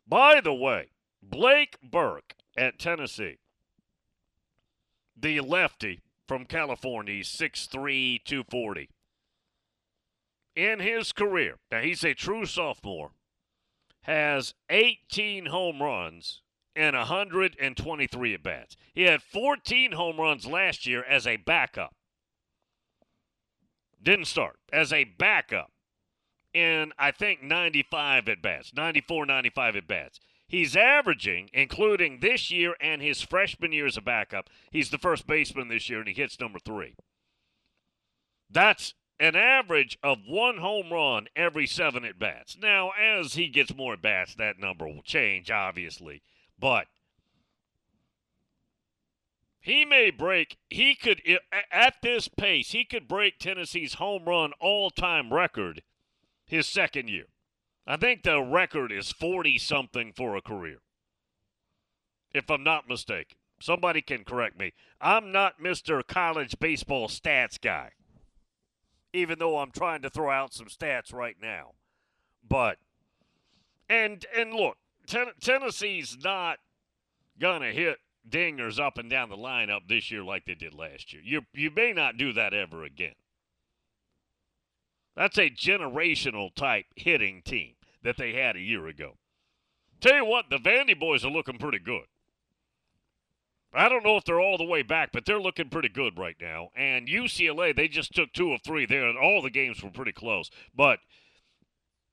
[0.06, 0.90] By the way,
[1.22, 3.38] Blake Burke at Tennessee,
[5.16, 8.88] the lefty from California, he's 6'3", 240.
[10.54, 13.12] in his career, now he's a true sophomore,
[14.02, 16.42] has 18 home runs
[16.74, 18.76] and 123 at bats.
[18.94, 21.94] He had 14 home runs last year as a backup.
[24.02, 25.70] Didn't start as a backup
[26.52, 30.18] in, I think, 95 at bats, 94, 95 at bats.
[30.52, 35.26] He's averaging, including this year and his freshman year as a backup, he's the first
[35.26, 36.94] baseman this year and he hits number three.
[38.50, 42.58] That's an average of one home run every seven at bats.
[42.60, 46.20] Now, as he gets more at bats, that number will change, obviously.
[46.58, 46.86] But
[49.58, 51.22] he may break, he could,
[51.72, 55.82] at this pace, he could break Tennessee's home run all time record
[56.44, 57.28] his second year.
[57.86, 60.78] I think the record is 40 something for a career,
[62.32, 63.36] if I'm not mistaken.
[63.60, 64.72] Somebody can correct me.
[65.00, 66.04] I'm not Mr.
[66.06, 67.90] College Baseball stats guy,
[69.12, 71.72] even though I'm trying to throw out some stats right now.
[72.48, 72.78] But,
[73.88, 76.58] and, and look, ten- Tennessee's not
[77.38, 81.12] going to hit dingers up and down the lineup this year like they did last
[81.12, 81.22] year.
[81.24, 83.14] You, you may not do that ever again.
[85.16, 89.18] That's a generational type hitting team that they had a year ago.
[90.00, 92.06] Tell you what, the Vandy boys are looking pretty good.
[93.74, 96.36] I don't know if they're all the way back, but they're looking pretty good right
[96.40, 96.68] now.
[96.76, 100.12] And UCLA, they just took two of three there, and all the games were pretty
[100.12, 100.50] close.
[100.74, 100.98] But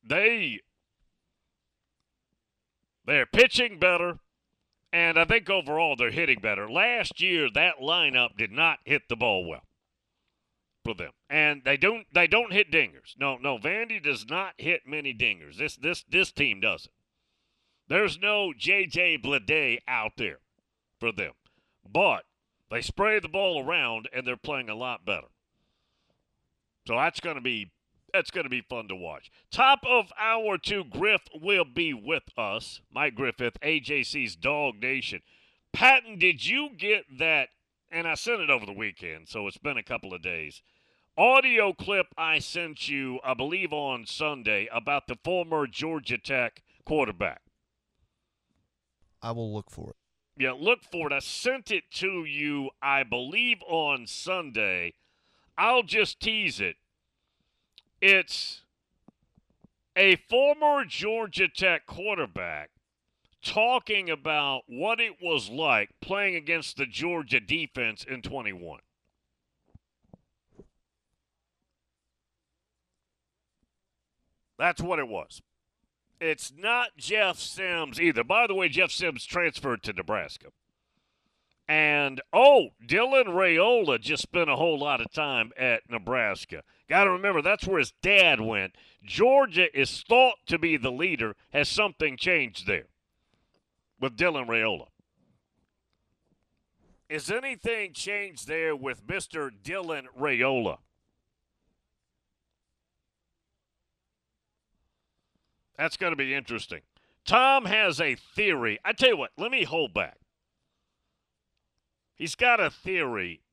[0.04, 0.62] they
[3.06, 4.20] they're pitching better,
[4.94, 6.70] and I think overall they're hitting better.
[6.70, 9.64] Last year, that lineup did not hit the ball well
[10.90, 13.16] for them, and they don't they don't hit dingers.
[13.20, 15.58] No, no, Vandy does not hit many dingers.
[15.58, 16.92] This this this team doesn't.
[17.88, 19.20] There's no J.J.
[19.24, 20.40] Bleday out there
[21.00, 21.34] for them,
[21.92, 22.24] but
[22.72, 25.28] they spray the ball around and they're playing a lot better.
[26.88, 27.72] So that's going to be
[28.12, 29.30] that's going to be fun to watch.
[29.52, 32.82] Top of hour two, Griff will be with us.
[32.92, 35.22] Mike Griffith, AJC's Dog Nation.
[35.72, 37.50] Patton, did you get that
[37.92, 40.62] and I sent it over the weekend, so it's been a couple of days.
[41.20, 47.42] Audio clip I sent you, I believe, on Sunday about the former Georgia Tech quarterback.
[49.22, 49.96] I will look for it.
[50.42, 51.14] Yeah, look for it.
[51.14, 54.94] I sent it to you, I believe, on Sunday.
[55.58, 56.78] I'll just tease it.
[58.02, 58.62] It's
[59.98, 62.70] a former Georgia Tech quarterback
[63.44, 68.80] talking about what it was like playing against the Georgia defense in 21.
[74.60, 75.42] That's what it was.
[76.22, 78.24] It's not Jeff Sims either.
[78.24, 80.50] By the way, Jeff Sims transferred to Nebraska.
[81.68, 86.62] And, oh, Dylan Raiola just spent a whole lot of time at Nebraska.
[86.88, 88.76] Got to remember, that's where his dad went.
[89.04, 91.36] Georgia is thought to be the leader.
[91.54, 92.88] Has something changed there?
[94.00, 94.88] with Dylan Raiola?
[97.10, 99.50] Is anything changed there with Mr.
[99.64, 100.78] Dylan Raiola?
[105.80, 106.82] That's going to be interesting.
[107.26, 108.80] Tom has a theory.
[108.84, 110.18] I tell you what, let me hold back.
[112.16, 113.44] He's got a theory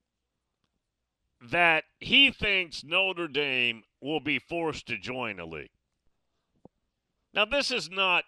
[1.41, 5.71] that he thinks Notre Dame will be forced to join a league.
[7.33, 8.25] Now, this is not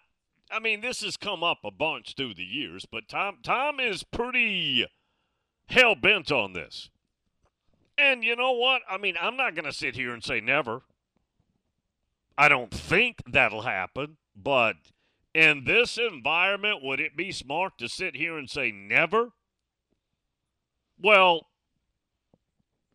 [0.49, 4.03] I mean, this has come up a bunch through the years, but Tom Tom is
[4.03, 4.85] pretty
[5.67, 6.89] hell bent on this.
[7.97, 8.81] And you know what?
[8.89, 10.83] I mean, I'm not going to sit here and say never.
[12.39, 14.77] I don't think that'll happen, but
[15.33, 19.31] in this environment, would it be smart to sit here and say never?
[20.97, 21.47] Well,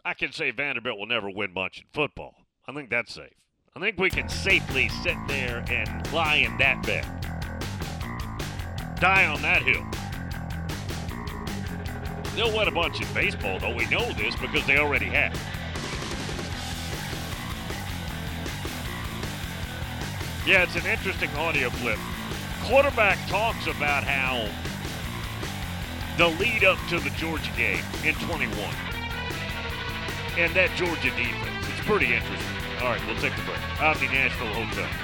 [0.03, 2.35] I can say Vanderbilt will never win much in football.
[2.67, 3.35] I think that's safe.
[3.77, 7.05] I think we can safely sit there and lie in that bed
[9.05, 9.85] die on that hill.
[12.35, 13.75] They'll win a bunch in baseball, though.
[13.75, 15.39] We know this because they already have.
[20.47, 21.99] Yeah, it's an interesting audio clip.
[22.65, 24.47] Quarterback talks about how
[26.19, 28.53] the lead up to the Georgia game in 21
[30.37, 31.67] and that Georgia defense.
[31.71, 32.57] It's pretty interesting.
[32.83, 33.59] All right, we'll take the break.
[33.81, 35.04] Omni Nashville Hotel.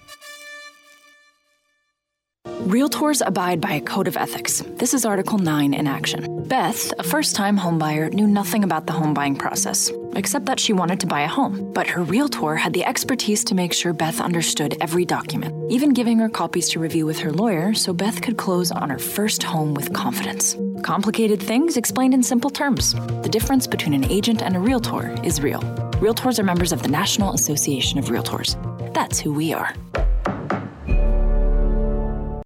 [2.71, 4.61] Realtors abide by a code of ethics.
[4.75, 6.47] This is Article 9 in action.
[6.47, 10.71] Beth, a first time homebuyer, knew nothing about the home buying process, except that she
[10.71, 11.73] wanted to buy a home.
[11.73, 16.19] But her realtor had the expertise to make sure Beth understood every document, even giving
[16.19, 19.73] her copies to review with her lawyer so Beth could close on her first home
[19.73, 20.55] with confidence.
[20.83, 22.93] Complicated things explained in simple terms.
[23.23, 25.61] The difference between an agent and a realtor is real.
[25.99, 28.55] Realtors are members of the National Association of Realtors.
[28.93, 29.73] That's who we are.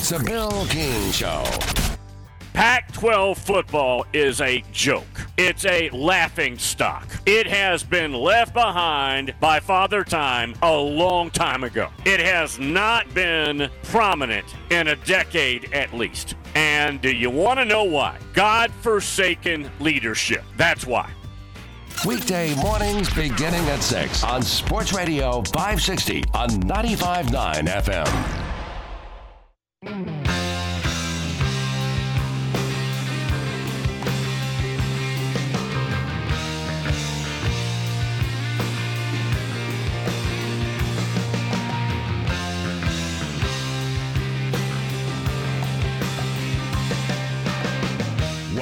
[0.00, 1.42] It's a Bill King Show.
[2.52, 5.26] Pac 12 football is a joke.
[5.36, 7.08] It's a laughing stock.
[7.26, 11.88] It has been left behind by Father Time a long time ago.
[12.04, 16.36] It has not been prominent in a decade at least.
[16.54, 18.20] And do you want to know why?
[18.34, 20.44] God forsaken leadership.
[20.56, 21.10] That's why.
[22.06, 28.47] Weekday mornings beginning at 6 on Sports Radio 560 on 95.9 FM.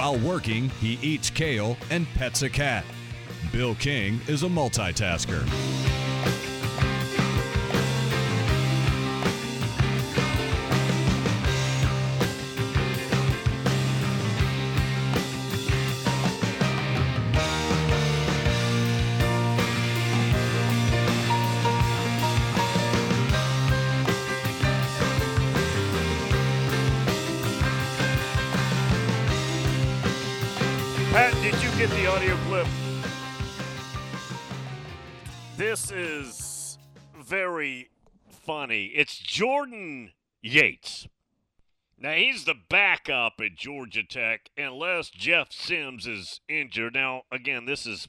[0.06, 2.84] While working, he eats kale and pets a cat.
[3.50, 5.44] Bill King is a multitasker.
[32.16, 32.66] Audio clip?
[35.58, 36.78] This is
[37.14, 37.90] very
[38.30, 38.86] funny.
[38.86, 41.06] It's Jordan Yates.
[41.98, 46.94] Now, he's the backup at Georgia Tech unless Jeff Sims is injured.
[46.94, 48.08] Now, again, this is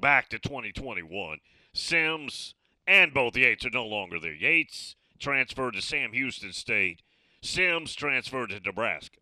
[0.00, 1.38] back to 2021.
[1.72, 2.54] Sims
[2.88, 4.34] and both Yates are no longer there.
[4.34, 7.02] Yates transferred to Sam Houston State,
[7.40, 9.18] Sims transferred to Nebraska.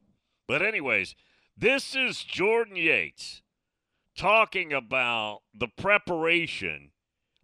[0.49, 1.17] But, anyways,
[1.55, 3.42] this is Jordan Yates
[4.17, 6.91] talking about the preparation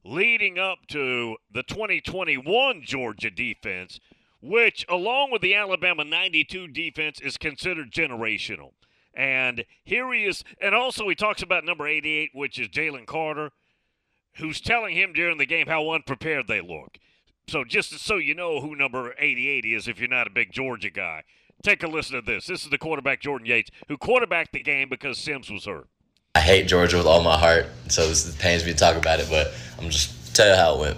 [0.05, 4.01] leading up to the 2021 Georgia defense,
[4.41, 8.73] which, along with the Alabama 92 defense, is considered generational.
[9.15, 10.45] And here he is.
[10.61, 13.51] And also, he talks about number 88, which is Jalen Carter,
[14.37, 16.99] who's telling him during the game how unprepared they look.
[17.49, 20.91] So, just so you know who number 88 is, if you're not a big Georgia
[20.91, 21.25] guy,
[21.63, 22.47] take a listen to this.
[22.47, 25.89] This is the quarterback, Jordan Yates, who quarterbacked the game because Sims was hurt.
[26.39, 29.27] I hate Georgia with all my heart, so it pains me to talk about it,
[29.29, 30.97] but I'm just tell you how it went.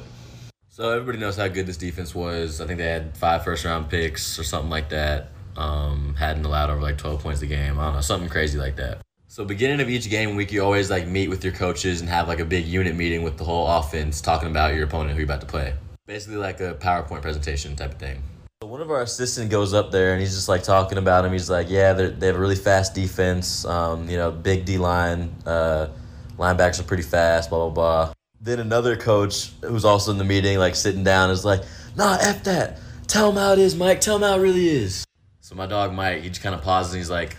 [0.69, 2.61] So everybody knows how good this defense was.
[2.61, 5.29] I think they had five first round picks or something like that.
[5.57, 7.79] Um, hadn't allowed over like 12 points a game.
[7.79, 8.99] I don't know, something crazy like that.
[9.29, 12.29] So beginning of each game week, you always like meet with your coaches and have
[12.29, 15.25] like a big unit meeting with the whole offense, talking about your opponent who you're
[15.25, 15.73] about to play.
[16.07, 18.23] Basically like a PowerPoint presentation type of thing.
[18.63, 21.33] One of our assistant goes up there and he's just like talking about him.
[21.33, 23.65] He's like, yeah, they have a really fast defense.
[23.65, 25.35] Um, you know, big D line.
[25.47, 25.89] Uh,
[26.37, 27.49] linebackers are pretty fast.
[27.49, 28.15] Blah blah blah.
[28.39, 31.63] Then another coach who's also in the meeting, like sitting down, is like,
[31.97, 32.79] nah, F that.
[33.07, 34.03] Tell him how it is, Mike.
[34.03, 35.07] Tell him how it really is.
[35.41, 37.39] So my dog Mike, he just kind of pauses and he's like,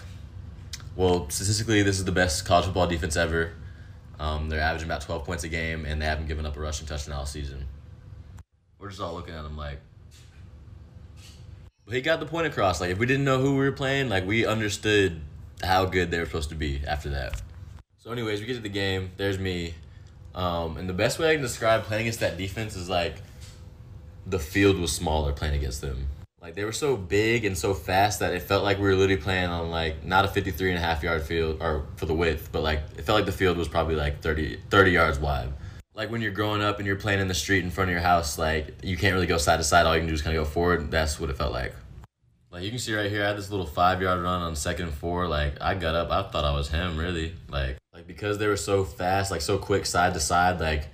[0.96, 3.54] well, statistically, this is the best college football defense ever.
[4.20, 6.88] Um, they're averaging about 12 points a game, and they haven't given up a rushing
[6.88, 7.68] touchdown all season.
[8.80, 9.80] We're just all looking at him like,
[11.86, 12.82] but he got the point across.
[12.82, 15.22] Like, if we didn't know who we were playing, like, we understood
[15.64, 17.42] how good they were supposed to be after that.
[17.98, 19.12] So, anyways, we get to the game.
[19.18, 19.76] There's me.
[20.34, 23.16] Um, and the best way I can describe playing against that defense is like
[24.26, 26.08] the field was smaller playing against them.
[26.42, 29.22] Like they were so big and so fast that it felt like we were literally
[29.22, 32.50] playing on like not a 53 and a half yard field or for the width,
[32.52, 35.54] but like it felt like the field was probably like 30, 30 yards wide.
[35.94, 38.02] Like when you're growing up and you're playing in the street in front of your
[38.02, 39.86] house, like you can't really go side to side.
[39.86, 40.90] All you can do is kind of go forward.
[40.90, 41.76] That's what it felt like.
[42.52, 44.88] Like you can see right here, I had this little five yard run on second
[44.88, 45.28] and four.
[45.28, 47.36] Like I got up, I thought I was him really.
[47.50, 50.88] Like like because they were so fast, like so quick side to side, like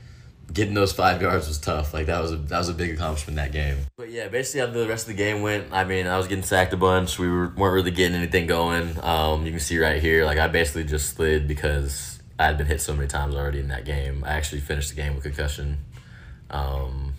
[0.52, 1.93] getting those five yards was tough.
[1.93, 3.78] Like that was a that was a big accomplishment that game.
[3.98, 5.72] But yeah, basically how the rest of the game went.
[5.72, 7.20] I mean, I was getting sacked a bunch.
[7.20, 8.98] We were, weren't really getting anything going.
[9.04, 12.68] Um, you can see right here, like I basically just slid because I had been
[12.68, 14.24] hit so many times already in that game.
[14.24, 15.80] I actually finished the game with concussion.
[16.50, 17.14] Um,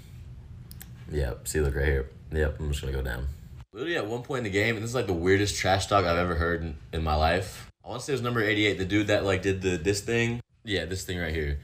[1.11, 1.49] yep.
[1.49, 2.09] See, look right here.
[2.33, 2.61] Yep.
[2.61, 3.27] I'm just gonna go down.
[3.73, 6.05] Literally at one point in the game, and this is like the weirdest trash talk
[6.05, 7.71] I've ever heard in, in my life.
[7.85, 10.01] I want to say it was number 88, the dude that like did the this
[10.01, 10.41] thing.
[10.64, 11.59] Yeah, this thing right here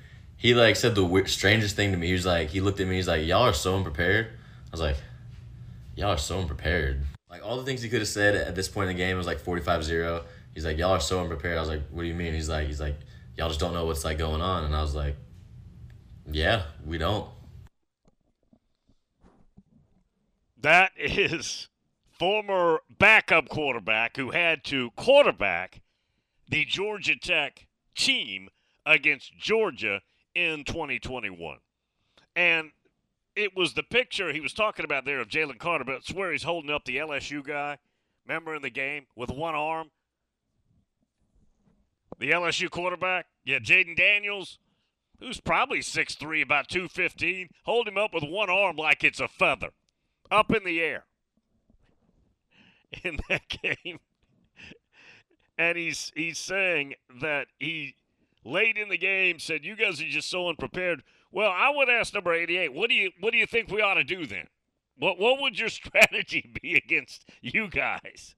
[0.44, 2.08] he like said the weird, strangest thing to me.
[2.08, 2.96] He was like, he looked at me.
[2.96, 4.26] He's like, y'all are so unprepared.
[4.26, 4.96] I was like,
[5.96, 7.00] y'all are so unprepared.
[7.30, 9.26] Like all the things he could have said at this point in the game was
[9.26, 10.22] like 45-0.
[10.52, 11.56] He's like, y'all are so unprepared.
[11.56, 12.34] I was like, what do you mean?
[12.34, 12.96] He's like, he's like,
[13.36, 14.64] y'all just don't know what's like going on.
[14.64, 15.16] And I was like,
[16.30, 17.28] yeah, we don't.
[20.60, 21.68] That is
[22.18, 25.82] former backup quarterback who had to quarterback
[26.48, 28.48] the Georgia Tech team
[28.86, 30.00] against Georgia
[30.34, 31.58] in 2021.
[32.36, 32.70] And
[33.36, 36.32] it was the picture he was talking about there of Jalen Carter, but it's where
[36.32, 37.78] he's holding up the LSU guy.
[38.26, 39.90] Remember in the game with one arm?
[42.24, 43.26] The LSU quarterback?
[43.44, 44.58] Yeah, Jayden Daniels,
[45.20, 49.72] who's probably 6'3, about 215, hold him up with one arm like it's a feather
[50.30, 51.04] up in the air
[53.02, 53.98] in that game.
[55.58, 57.94] And he's he's saying that he
[58.42, 62.14] late in the game said, "You guys are just so unprepared." Well, I would ask
[62.14, 64.46] number 88, what do you what do you think we ought to do then?
[64.96, 68.34] What what would your strategy be against you guys?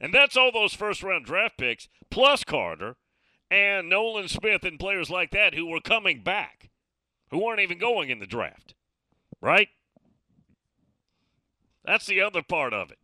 [0.00, 2.96] And that's all those first round draft picks plus Carter
[3.50, 6.70] and Nolan Smith and players like that who were coming back,
[7.30, 8.74] who weren't even going in the draft.
[9.40, 9.68] Right?
[11.84, 12.98] That's the other part of it.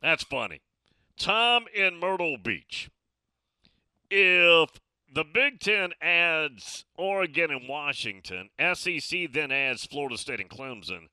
[0.00, 0.60] That's funny.
[1.18, 2.90] Tom in Myrtle Beach
[4.10, 4.70] if
[5.12, 11.08] the Big Ten adds Oregon and Washington, SEC then adds Florida State and Clemson,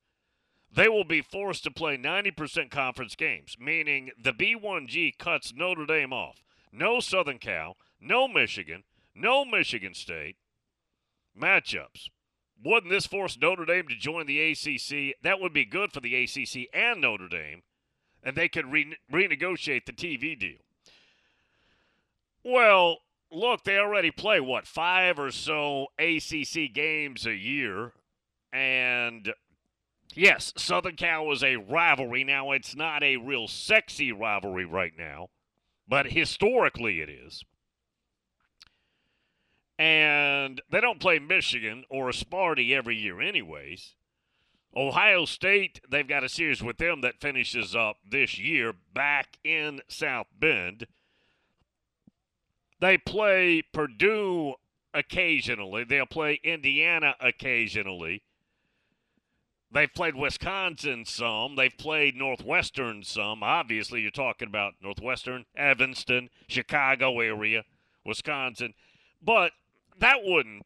[0.76, 6.14] they will be forced to play 90% conference games, meaning the B1G cuts Notre Dame
[6.14, 6.44] off.
[6.72, 10.38] No Southern Cal, no Michigan, no Michigan State
[11.40, 12.10] matchups.
[12.64, 15.16] Wouldn't this force Notre Dame to join the ACC?
[15.22, 17.62] That would be good for the ACC and Notre Dame,
[18.24, 20.60] and they could re- renegotiate the TV deal.
[22.44, 23.00] Well,
[23.32, 27.94] look, they already play, what, five or so ACC games a year.
[28.52, 29.34] And
[30.16, 32.24] yes, Southern Cal is a rivalry.
[32.24, 35.30] Now, it's not a real sexy rivalry right now,
[35.88, 37.44] but historically it is.
[39.78, 43.96] And they don't play Michigan or Sparty every year, anyways.
[44.76, 49.82] Ohio State, they've got a series with them that finishes up this year back in
[49.88, 50.88] South Bend.
[52.80, 54.56] They play Purdue
[54.94, 55.84] occasionally.
[55.84, 58.24] They'll play Indiana occasionally.
[59.74, 61.56] They've played Wisconsin some.
[61.56, 63.42] They've played Northwestern some.
[63.42, 67.64] Obviously, you're talking about Northwestern, Evanston, Chicago area,
[68.06, 68.76] Wisconsin.
[69.20, 69.54] But
[69.98, 70.64] that wouldn't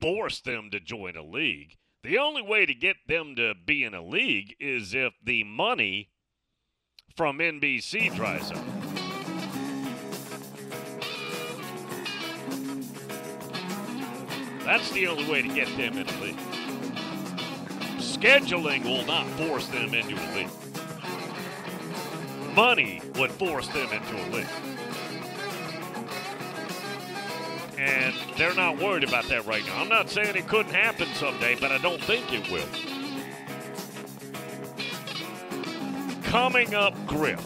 [0.00, 1.76] force them to join a league.
[2.02, 6.08] The only way to get them to be in a league is if the money
[7.16, 8.64] from NBC dries up.
[14.64, 16.57] That's the only way to get them in a league.
[18.18, 20.50] Scheduling will not force them into a league.
[22.56, 24.46] Money would force them into a league.
[27.78, 29.76] And they're not worried about that right now.
[29.80, 32.66] I'm not saying it couldn't happen someday, but I don't think it will.
[36.24, 37.40] Coming up, Griff.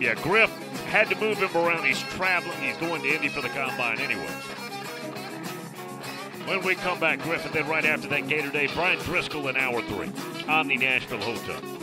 [0.00, 0.50] Yeah, Griff
[0.86, 1.84] had to move him around.
[1.84, 2.58] He's traveling.
[2.60, 4.67] He's going to Indy for the combine anyways.
[6.48, 9.82] When we come back, Griffin, then right after that Gator Dave, Brian Driscoll in hour
[9.82, 10.10] three
[10.48, 11.77] on the Nashville Hotel.